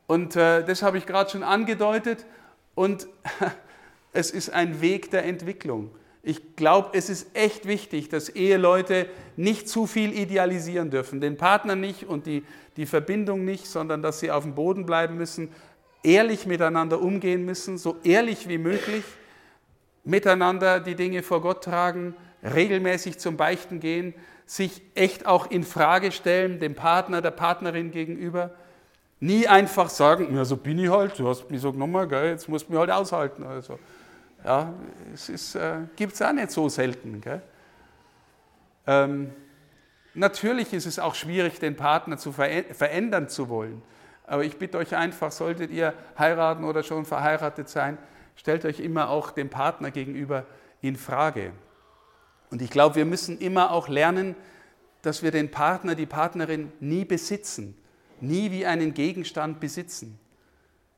Und 0.07 0.37
äh, 0.37 0.63
das 0.63 0.83
habe 0.83 0.99
ich 0.99 1.07
gerade 1.07 1.31
schon 1.31 1.43
angedeutet 1.43 2.27
und 2.75 3.07
es 4.13 4.31
ist 4.31 4.51
ein 4.51 4.83
Weg 4.83 5.11
der 5.11 5.25
Entwicklung. 5.25 5.91
Ich 6.25 6.55
glaube, 6.55 6.91
es 6.93 7.09
ist 7.09 7.35
echt 7.35 7.67
wichtig, 7.67 8.09
dass 8.09 8.29
Eheleute 8.29 9.07
nicht 9.37 9.69
zu 9.69 9.87
viel 9.87 10.17
idealisieren 10.17 10.91
dürfen, 10.91 11.21
den 11.21 11.37
Partner 11.37 11.75
nicht 11.75 12.05
und 12.05 12.27
die, 12.27 12.45
die 12.77 12.87
Verbindung 12.87 13.45
nicht, 13.45 13.67
sondern 13.67 14.03
dass 14.03 14.21
sie 14.21 14.31
auf 14.31 14.45
dem 14.45 14.55
Boden 14.55 14.87
bleiben 14.87 15.17
müssen, 15.17 15.51
ehrlich 16.05 16.47
miteinander 16.47 17.01
umgehen 17.01 17.45
müssen, 17.45 17.77
so 17.77 17.97
ehrlich 18.05 18.49
wie 18.49 18.59
möglich, 18.59 19.03
miteinander 20.05 20.79
die 20.79 20.95
Dinge 20.95 21.25
vor 21.25 21.41
Gott 21.41 21.65
tragen, 21.65 22.15
regelmäßig 22.43 23.19
zum 23.19 23.37
Beichten 23.37 23.81
gehen, 23.81 24.15
sich 24.47 24.83
echt 24.95 25.27
auch 25.27 25.51
in 25.51 25.65
Frage 25.65 26.13
stellen, 26.13 26.61
dem 26.61 26.75
Partner, 26.75 27.21
der 27.21 27.31
Partnerin 27.31 27.91
gegenüber. 27.91 28.51
Nie 29.19 29.47
einfach 29.47 29.89
sagen, 29.89 30.35
ja, 30.37 30.45
so 30.45 30.57
bin 30.57 30.79
ich 30.79 30.91
halt, 30.91 31.19
du 31.19 31.29
hast 31.29 31.51
mich 31.51 31.61
so 31.61 31.73
genommen, 31.73 32.09
gell, 32.09 32.31
jetzt 32.31 32.49
musst 32.49 32.69
du 32.69 32.73
mich 32.73 32.81
halt 32.81 32.91
aushalten. 32.91 33.45
Also. 33.45 33.79
Ja, 34.45 34.75
es 35.13 35.55
äh, 35.55 35.79
gibt 35.95 36.15
es 36.15 36.23
auch 36.23 36.33
nicht 36.33 36.51
so 36.51 36.69
selten. 36.69 37.23
Ähm, 38.87 39.33
natürlich 40.15 40.73
ist 40.73 40.87
es 40.87 40.99
auch 40.99 41.15
schwierig, 41.15 41.61
den 41.61 41.77
Partner 41.77 42.19
zu 42.19 42.33
verändern 42.33 43.29
zu 43.29 43.49
wollen. 43.49 43.83
Aber 44.27 44.45
ich 44.45 44.57
bitte 44.57 44.79
euch 44.79 44.97
einfach, 44.97 45.31
solltet 45.31 45.71
ihr 45.71 45.95
heiraten 46.19 46.65
oder 46.65 46.83
schon 46.83 47.05
verheiratet 47.05 47.69
sein, 47.69 47.99
stellt 48.35 48.65
euch 48.65 48.81
immer 48.81 49.11
auch 49.11 49.31
dem 49.31 49.51
Partner 49.51 49.91
gegenüber 49.91 50.47
in 50.81 50.97
Frage. 50.97 51.53
Und 52.51 52.63
ich 52.63 52.71
glaube, 52.71 52.97
wir 52.97 53.05
müssen 53.05 53.39
immer 53.39 53.71
auch 53.71 53.89
lernen, 53.89 54.35
dass 55.03 55.23
wir 55.23 55.31
den 55.31 55.51
Partner, 55.51 55.95
die 55.95 56.07
Partnerin 56.07 56.73
nie 56.81 57.05
besitzen, 57.05 57.77
nie 58.21 58.51
wie 58.51 58.67
einen 58.67 58.95
Gegenstand 58.95 59.61
besitzen. 59.61 60.19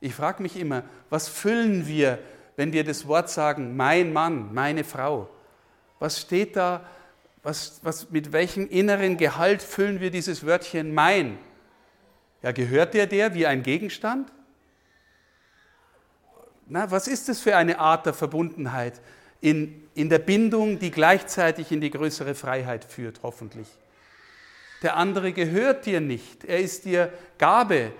Ich 0.01 0.15
frage 0.15 0.43
mich 0.43 0.59
immer, 0.59 0.83
was 1.11 1.29
füllen 1.29 1.87
wir 1.87 2.19
wenn 2.57 2.73
wir 2.73 2.85
das 2.85 3.07
Wort 3.07 3.31
sagen, 3.31 3.77
mein 3.77 4.13
Mann, 4.13 4.53
meine 4.53 4.85
Frau? 4.85 5.29
Was 5.99 6.21
steht 6.21 6.57
da? 6.57 6.85
Was, 7.43 7.81
was, 7.83 8.11
mit 8.11 8.33
welchem 8.33 8.69
inneren 8.69 9.17
Gehalt 9.17 9.63
füllen 9.63 10.01
wir 10.01 10.11
dieses 10.11 10.47
Wörtchen 10.47 10.95
mein? 10.95 11.39
Ja, 12.43 12.53
gehört 12.53 12.95
dir 12.95 13.07
der 13.07 13.35
wie 13.35 13.47
ein 13.47 13.63
Gegenstand? 13.63 14.31
Na, 16.67 16.91
was 16.91 17.09
ist 17.09 17.29
das 17.29 17.41
für 17.41 17.57
eine 17.57 17.79
Art 17.79 18.07
der 18.07 18.15
Verbundenheit 18.15 19.01
in, 19.41 19.89
in 19.95 20.09
der 20.09 20.19
Bindung, 20.19 20.79
die 20.79 20.91
gleichzeitig 20.91 21.71
in 21.73 21.81
die 21.81 21.91
größere 21.91 22.35
Freiheit 22.35 22.85
führt, 22.85 23.21
hoffentlich? 23.23 23.69
Der 24.83 24.97
andere 24.97 25.33
gehört 25.33 25.87
dir 25.87 26.01
nicht, 26.01 26.45
er 26.45 26.61
ist 26.61 26.85
dir 26.85 27.13
Gabe. 27.39 27.93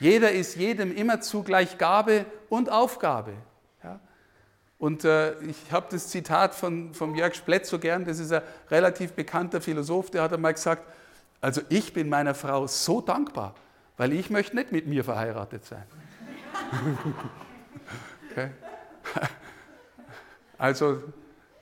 Jeder 0.00 0.30
ist 0.30 0.56
jedem 0.56 0.94
immer 0.94 1.20
zugleich 1.20 1.78
Gabe 1.78 2.24
und 2.48 2.70
Aufgabe. 2.70 3.32
Und 4.78 5.04
äh, 5.04 5.38
ich 5.40 5.72
habe 5.72 5.86
das 5.90 6.08
Zitat 6.08 6.54
von, 6.54 6.94
von 6.94 7.14
Jörg 7.14 7.34
Splett 7.34 7.66
so 7.66 7.78
gern, 7.78 8.04
das 8.04 8.20
ist 8.20 8.32
ein 8.32 8.42
relativ 8.70 9.12
bekannter 9.12 9.60
Philosoph, 9.60 10.10
der 10.10 10.22
hat 10.22 10.32
einmal 10.32 10.54
gesagt, 10.54 10.84
also 11.40 11.60
ich 11.68 11.92
bin 11.92 12.08
meiner 12.08 12.34
Frau 12.34 12.66
so 12.66 13.00
dankbar, 13.00 13.54
weil 13.96 14.12
ich 14.12 14.30
möchte 14.30 14.54
nicht 14.54 14.70
mit 14.70 14.86
mir 14.86 15.02
verheiratet 15.02 15.64
sein. 15.64 15.84
okay. 18.30 18.50
Also 20.60 21.00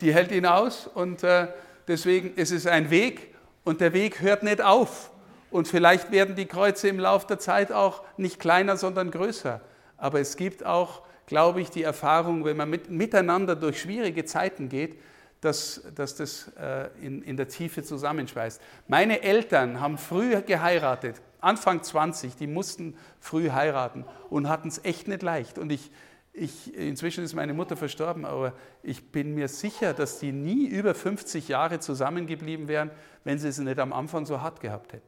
die 0.01 0.15
hält 0.15 0.33
ihn 0.33 0.47
aus 0.47 0.87
und 0.87 1.23
äh, 1.23 1.49
deswegen 1.87 2.35
ist 2.35 2.51
es 2.51 2.67
ein 2.67 2.89
Weg 2.89 3.35
und 3.63 3.83
der 3.83 3.93
Weg 3.93 4.23
hört 4.23 4.43
nicht 4.43 4.63
auf. 4.63 5.11
Und 5.51 5.69
vielleicht 5.69 6.11
werden 6.13 6.35
die 6.35 6.47
Kreuze 6.47 6.89
im 6.89 6.99
Laufe 6.99 7.27
der 7.27 7.39
Zeit 7.39 7.73
auch 7.73 8.03
nicht 8.17 8.41
kleiner, 8.41 8.79
sondern 8.79 9.11
größer. 9.11 9.61
Aber 9.99 10.19
es 10.19 10.37
gibt 10.37 10.65
auch 10.65 11.03
glaube 11.27 11.61
ich, 11.61 11.71
die 11.71 11.83
Erfahrung, 11.83 12.45
wenn 12.45 12.57
man 12.57 12.71
mit, 12.71 12.91
miteinander 12.91 13.57
durch 13.57 13.81
schwierige 13.81 14.25
Zeiten 14.25 14.69
geht, 14.69 14.99
dass, 15.41 15.83
dass 15.95 16.15
das 16.15 16.53
äh, 16.59 16.89
in, 17.01 17.23
in 17.23 17.37
der 17.37 17.49
Tiefe 17.49 17.83
zusammenschweißt. 17.83 18.61
Meine 18.89 19.23
Eltern 19.23 19.81
haben 19.81 19.99
früh 19.99 20.41
geheiratet, 20.43 21.21
Anfang 21.41 21.83
20, 21.83 22.37
die 22.37 22.47
mussten 22.47 22.97
früh 23.21 23.51
heiraten 23.51 24.05
und 24.31 24.49
hatten 24.49 24.69
es 24.69 24.85
echt 24.85 25.07
nicht 25.09 25.23
leicht. 25.23 25.59
Und 25.59 25.71
ich, 25.71 25.91
ich, 26.33 26.75
inzwischen 26.75 27.23
ist 27.23 27.35
meine 27.35 27.55
Mutter 27.55 27.77
verstorben, 27.77 28.25
aber 28.25 28.53
ich 28.83 29.13
bin 29.13 29.35
mir 29.35 29.49
sicher, 29.49 29.93
dass 29.93 30.19
die 30.19 30.33
nie 30.33 30.67
über 30.67 30.95
50 30.95 31.49
Jahre 31.49 31.79
zusammengeblieben 31.79 32.69
wären, 32.69 32.91
wenn 33.25 33.39
sie 33.39 33.49
es 33.49 33.59
nicht 33.59 33.79
am 33.79 33.93
Anfang 33.93 34.27
so 34.27 34.41
hart 34.41 34.61
gehabt 34.61 34.93
hätten. 34.95 35.07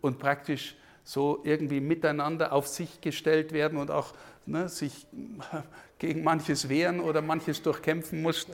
Und 0.00 0.18
praktisch 0.18 0.76
so 1.02 1.40
irgendwie 1.42 1.80
miteinander 1.80 2.52
auf 2.52 2.66
sich 2.68 3.00
gestellt 3.00 3.52
werden 3.52 3.78
und 3.78 3.90
auch 3.90 4.12
ne, 4.48 4.68
sich 4.68 5.06
gegen 5.98 6.22
manches 6.22 6.68
wehren 6.68 7.00
oder 7.00 7.22
manches 7.22 7.62
durchkämpfen 7.62 8.22
musst. 8.22 8.48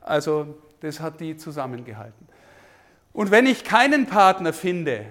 Also 0.00 0.58
das 0.80 1.00
hat 1.00 1.20
die 1.20 1.36
zusammengehalten. 1.36 2.28
Und 3.12 3.30
wenn 3.30 3.46
ich 3.46 3.64
keinen 3.64 4.06
Partner 4.06 4.52
finde, 4.52 5.06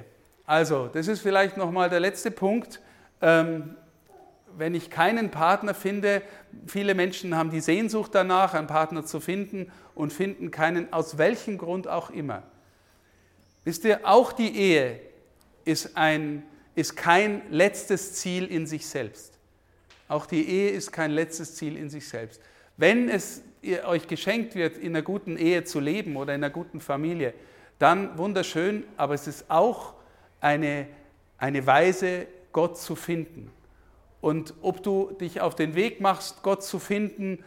also 0.46 0.88
das 0.88 1.08
ist 1.08 1.22
vielleicht 1.22 1.58
nochmal 1.58 1.90
der 1.90 2.00
letzte 2.00 2.32
Punkt, 2.32 2.82
ähm, 3.22 3.76
wenn 4.58 4.76
ich 4.76 4.90
keinen 4.90 5.32
Partner 5.32 5.74
finde, 5.74 6.22
viele 6.68 6.94
Menschen 6.94 7.38
haben 7.38 7.52
die 7.52 7.62
Sehnsucht 7.62 8.14
danach, 8.14 8.54
einen 8.54 8.68
Partner 8.68 9.06
zu 9.06 9.20
finden 9.20 9.72
und 9.96 10.12
finden 10.12 10.52
keinen, 10.52 10.92
aus 10.92 11.18
welchem 11.18 11.58
Grund 11.58 11.88
auch 11.88 12.10
immer. 12.10 12.44
Wisst 13.64 13.86
ihr, 13.86 14.02
auch 14.04 14.34
die 14.34 14.58
Ehe 14.58 15.00
ist, 15.64 15.96
ein, 15.96 16.44
ist 16.76 16.98
kein 16.98 17.44
letztes 17.50 18.16
Ziel 18.16 18.46
in 18.46 18.66
sich 18.66 18.88
selbst. 18.88 19.38
Auch 20.12 20.26
die 20.26 20.46
Ehe 20.46 20.72
ist 20.72 20.92
kein 20.92 21.12
letztes 21.12 21.56
Ziel 21.56 21.78
in 21.78 21.90
sich 21.90 22.10
selbst. 22.10 22.42
Wenn 22.76 23.08
es 23.08 23.44
euch 23.86 24.08
geschenkt 24.08 24.56
wird, 24.56 24.76
in 24.76 24.90
einer 24.90 25.04
guten 25.04 25.38
Ehe 25.38 25.64
zu 25.64 25.80
leben 25.80 26.18
oder 26.18 26.36
in 26.36 26.44
einer 26.44 26.52
guten 26.52 26.82
Familie, 26.82 27.34
dann 27.80 28.18
wunderschön, 28.18 28.84
aber 28.98 29.14
es 29.14 29.26
ist 29.28 29.50
auch 29.50 29.94
eine, 30.42 30.88
eine 31.38 31.66
Weise, 31.66 32.28
Gott 32.52 32.78
zu 32.78 32.98
finden. 32.98 33.52
Und 34.20 34.54
ob 34.62 34.84
du 34.84 35.14
dich 35.14 35.40
auf 35.40 35.56
den 35.56 35.76
Weg 35.76 36.02
machst, 36.02 36.44
Gott 36.44 36.62
zu 36.62 36.78
finden, 36.78 37.42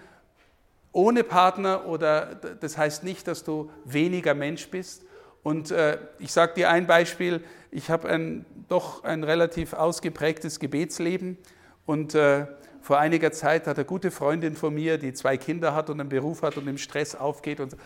ohne 0.90 1.22
Partner, 1.22 1.84
oder 1.86 2.34
das 2.34 2.78
heißt 2.78 3.04
nicht, 3.04 3.28
dass 3.28 3.44
du 3.44 3.70
weniger 3.84 4.32
Mensch 4.32 4.70
bist. 4.70 5.02
Und 5.42 5.70
äh, 5.70 5.98
ich 6.18 6.32
sage 6.32 6.54
dir 6.54 6.70
ein 6.70 6.86
Beispiel, 6.86 7.44
ich 7.70 7.90
habe 7.90 8.08
ein, 8.08 8.46
doch 8.70 9.04
ein 9.04 9.22
relativ 9.22 9.74
ausgeprägtes 9.74 10.60
Gebetsleben 10.60 11.36
und 11.87 12.14
äh, 12.14 12.47
vor 12.80 12.99
einiger 12.99 13.32
Zeit 13.32 13.66
hat 13.66 13.78
eine 13.78 13.87
gute 13.87 14.11
Freundin 14.11 14.57
von 14.57 14.74
mir, 14.74 14.99
die 14.99 15.14
zwei 15.14 15.37
Kinder 15.37 15.74
hat 15.74 15.89
und 15.89 16.01
einen 16.01 16.11
Beruf 16.11 16.43
hat 16.43 16.57
und 16.57 16.68
im 16.68 16.78
Stress 16.78 17.14
aufgeht 17.14 17.61
und 17.61 17.76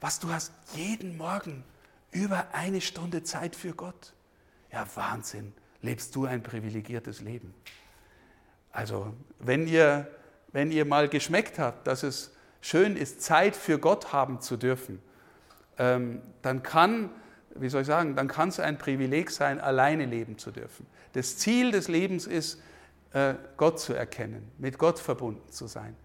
was 0.00 0.20
du 0.20 0.30
hast 0.30 0.52
jeden 0.74 1.16
Morgen 1.16 1.64
über 2.12 2.46
eine 2.52 2.80
Stunde 2.80 3.22
Zeit 3.22 3.56
für 3.56 3.72
Gott. 3.72 4.12
Ja, 4.72 4.86
Wahnsinn, 4.94 5.52
lebst 5.82 6.14
du 6.14 6.26
ein 6.26 6.42
privilegiertes 6.42 7.20
Leben. 7.20 7.54
Also, 8.70 9.12
wenn 9.38 9.66
ihr, 9.66 10.08
wenn 10.52 10.70
ihr 10.70 10.84
mal 10.84 11.08
geschmeckt 11.08 11.58
habt, 11.58 11.86
dass 11.86 12.02
es 12.02 12.32
schön 12.60 12.96
ist, 12.96 13.22
Zeit 13.22 13.56
für 13.56 13.78
Gott 13.78 14.12
haben 14.12 14.40
zu 14.40 14.56
dürfen, 14.56 15.00
ähm, 15.78 16.22
dann 16.42 16.62
kann, 16.62 17.10
wie 17.54 17.68
soll 17.68 17.82
ich 17.82 17.86
sagen, 17.86 18.16
dann 18.16 18.28
kann 18.28 18.48
es 18.48 18.60
ein 18.60 18.78
Privileg 18.78 19.30
sein, 19.30 19.60
alleine 19.60 20.06
leben 20.06 20.38
zu 20.38 20.50
dürfen. 20.50 20.86
Das 21.12 21.36
Ziel 21.38 21.70
des 21.70 21.88
Lebens 21.88 22.26
ist, 22.26 22.60
Gott 23.56 23.78
zu 23.80 23.94
erkennen, 23.94 24.50
mit 24.58 24.78
Gott 24.78 24.98
verbunden 24.98 25.50
zu 25.50 25.66
sein 25.66 25.96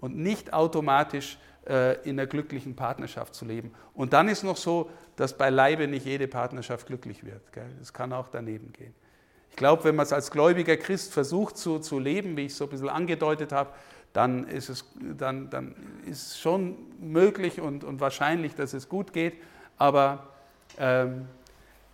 und 0.00 0.16
nicht 0.16 0.52
automatisch 0.52 1.38
äh, 1.66 2.00
in 2.08 2.18
einer 2.18 2.26
glücklichen 2.26 2.76
Partnerschaft 2.76 3.34
zu 3.34 3.44
leben. 3.44 3.72
Und 3.94 4.12
dann 4.12 4.28
ist 4.28 4.42
noch 4.42 4.56
so, 4.56 4.90
dass 5.16 5.36
beileibe 5.36 5.88
nicht 5.88 6.04
jede 6.04 6.28
Partnerschaft 6.28 6.86
glücklich 6.86 7.24
wird. 7.24 7.42
Das 7.78 7.92
kann 7.92 8.12
auch 8.12 8.28
daneben 8.28 8.72
gehen. 8.72 8.94
Ich 9.50 9.56
glaube, 9.56 9.84
wenn 9.84 9.94
man 9.94 10.04
es 10.04 10.12
als 10.12 10.30
gläubiger 10.30 10.76
Christ 10.76 11.12
versucht 11.12 11.56
zu, 11.56 11.78
zu 11.78 11.98
leben, 11.98 12.36
wie 12.36 12.46
ich 12.46 12.52
es 12.52 12.58
so 12.58 12.64
ein 12.64 12.70
bisschen 12.70 12.88
angedeutet 12.88 13.52
habe, 13.52 13.70
dann 14.12 14.48
ist 14.48 14.68
es 14.68 14.84
dann, 15.16 15.50
dann 15.50 15.74
ist 16.06 16.40
schon 16.40 16.76
möglich 17.00 17.60
und, 17.60 17.84
und 17.84 18.00
wahrscheinlich, 18.00 18.54
dass 18.54 18.72
es 18.72 18.88
gut 18.88 19.12
geht. 19.12 19.34
Aber, 19.76 20.28
ähm, 20.78 21.26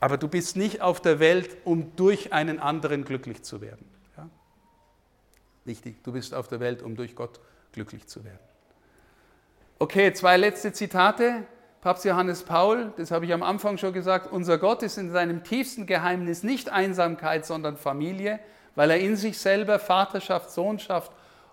aber 0.01 0.17
du 0.17 0.29
bist 0.29 0.57
nicht 0.57 0.81
auf 0.81 1.01
der 1.01 1.19
Welt, 1.21 1.59
um 1.65 1.95
durch 1.97 2.33
einen 2.33 2.59
anderen 2.59 3.05
glücklich 3.05 3.43
zu 3.43 3.61
werden. 3.61 3.87
Ja? 5.71 5.77
Wichtig, 5.77 6.03
du 6.03 6.13
bist 6.13 6.35
auf 6.35 6.49
der 6.49 6.61
Welt, 6.61 6.83
um 6.83 6.97
durch 6.97 7.15
Gott 7.15 7.41
glücklich 7.73 8.07
zu 8.07 8.25
werden. 8.25 8.39
Okay, 9.79 10.13
zwei 10.13 10.37
letzte 10.37 10.73
Zitate. 10.73 11.45
Papst 11.81 12.05
Johannes 12.05 12.43
Paul, 12.43 12.93
das 12.99 13.11
habe 13.11 13.25
ich 13.25 13.33
am 13.33 13.43
Anfang 13.43 13.79
schon 13.79 13.95
gesagt, 13.95 14.31
unser 14.31 14.59
Gott 14.59 14.83
ist 14.83 14.99
in 14.99 15.11
seinem 15.11 15.45
tiefsten 15.45 15.87
Geheimnis 15.87 16.43
nicht 16.43 16.69
Einsamkeit, 16.69 17.47
sondern 17.47 17.79
Familie, 17.79 18.39
weil 18.75 18.91
er 18.91 19.01
in 19.01 19.17
sich 19.17 19.39
selber 19.39 19.79
Vaterschaft, 19.79 20.51
Sohnschaft 20.51 21.11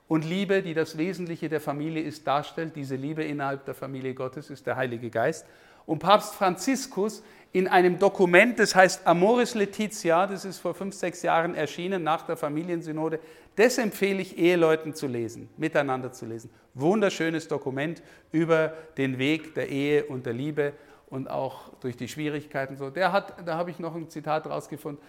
und 0.09 0.25
Liebe, 0.25 0.63
die 0.63 0.73
das 0.73 0.97
Wesentliche 0.97 1.47
der 1.47 1.61
Familie 1.61 2.03
ist, 2.03 2.27
darstellt. 2.27 2.75
Diese 2.75 2.97
Liebe 2.97 3.23
innerhalb 3.23 3.63
der 3.63 3.73
Familie 3.73 4.13
Gottes 4.13 4.49
ist 4.49 4.67
der 4.67 4.75
Heilige 4.75 5.09
Geist. 5.09 5.45
Und 5.85 5.99
Papst 5.99 6.35
Franziskus 6.35 7.23
in 7.53 7.67
einem 7.67 7.97
Dokument, 7.97 8.59
das 8.59 8.75
heißt 8.75 9.07
Amoris 9.07 9.55
Laetitia, 9.55 10.27
das 10.27 10.45
ist 10.45 10.59
vor 10.59 10.73
fünf, 10.73 10.93
sechs 10.93 11.21
Jahren 11.21 11.55
erschienen 11.55 12.03
nach 12.03 12.25
der 12.25 12.37
Familiensynode, 12.37 13.19
das 13.55 13.77
empfehle 13.77 14.21
ich 14.21 14.37
Eheleuten 14.37 14.93
zu 14.93 15.07
lesen, 15.07 15.49
miteinander 15.57 16.11
zu 16.11 16.25
lesen. 16.25 16.49
Wunderschönes 16.73 17.47
Dokument 17.47 18.03
über 18.31 18.73
den 18.97 19.17
Weg 19.17 19.55
der 19.55 19.69
Ehe 19.69 20.05
und 20.05 20.25
der 20.25 20.33
Liebe 20.33 20.73
und 21.09 21.29
auch 21.29 21.73
durch 21.79 21.97
die 21.97 22.07
Schwierigkeiten. 22.07 22.77
So, 22.77 22.89
der 22.89 23.11
hat, 23.11 23.47
da 23.47 23.57
habe 23.57 23.71
ich 23.71 23.79
noch 23.79 23.95
ein 23.95 24.09
Zitat 24.09 24.45
rausgefunden, 24.45 25.03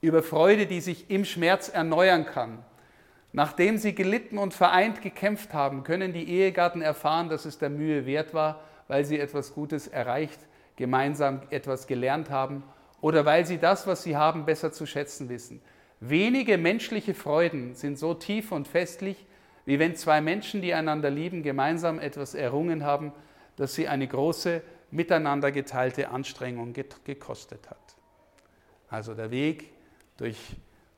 über 0.00 0.22
Freude, 0.22 0.66
die 0.66 0.80
sich 0.80 1.10
im 1.10 1.24
Schmerz 1.24 1.68
erneuern 1.68 2.24
kann. 2.24 2.58
Nachdem 3.32 3.78
sie 3.78 3.94
gelitten 3.94 4.38
und 4.38 4.54
vereint 4.54 5.02
gekämpft 5.02 5.52
haben, 5.52 5.82
können 5.82 6.12
die 6.12 6.28
Ehegatten 6.28 6.82
erfahren, 6.82 7.28
dass 7.28 7.46
es 7.46 7.58
der 7.58 7.70
Mühe 7.70 8.06
wert 8.06 8.32
war, 8.32 8.60
weil 8.86 9.04
sie 9.04 9.18
etwas 9.18 9.54
Gutes 9.54 9.88
erreicht 9.88 10.38
gemeinsam 10.78 11.42
etwas 11.50 11.88
gelernt 11.88 12.30
haben 12.30 12.62
oder 13.00 13.26
weil 13.26 13.44
sie 13.44 13.58
das, 13.58 13.86
was 13.86 14.04
sie 14.04 14.16
haben, 14.16 14.46
besser 14.46 14.72
zu 14.72 14.86
schätzen 14.86 15.28
wissen. 15.28 15.60
Wenige 16.00 16.56
menschliche 16.56 17.14
Freuden 17.14 17.74
sind 17.74 17.98
so 17.98 18.14
tief 18.14 18.52
und 18.52 18.68
festlich, 18.68 19.26
wie 19.66 19.80
wenn 19.80 19.96
zwei 19.96 20.20
Menschen, 20.20 20.62
die 20.62 20.72
einander 20.72 21.10
lieben, 21.10 21.42
gemeinsam 21.42 21.98
etwas 21.98 22.34
errungen 22.34 22.84
haben, 22.84 23.12
das 23.56 23.74
sie 23.74 23.88
eine 23.88 24.06
große, 24.06 24.62
miteinander 24.90 25.50
geteilte 25.50 26.08
Anstrengung 26.10 26.72
gekostet 27.04 27.68
hat. 27.68 27.96
Also 28.88 29.14
der 29.14 29.30
Weg 29.32 29.72
durch, 30.16 30.38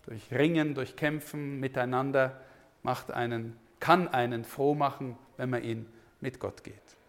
durch 0.06 0.30
Ringen, 0.30 0.74
durch 0.74 0.94
Kämpfen 0.94 1.58
miteinander 1.58 2.38
macht 2.82 3.10
einen, 3.10 3.56
kann 3.80 4.08
einen 4.08 4.44
froh 4.44 4.74
machen, 4.74 5.16
wenn 5.38 5.50
man 5.50 5.64
ihn 5.64 5.86
mit 6.20 6.38
Gott 6.38 6.62
geht. 6.62 6.99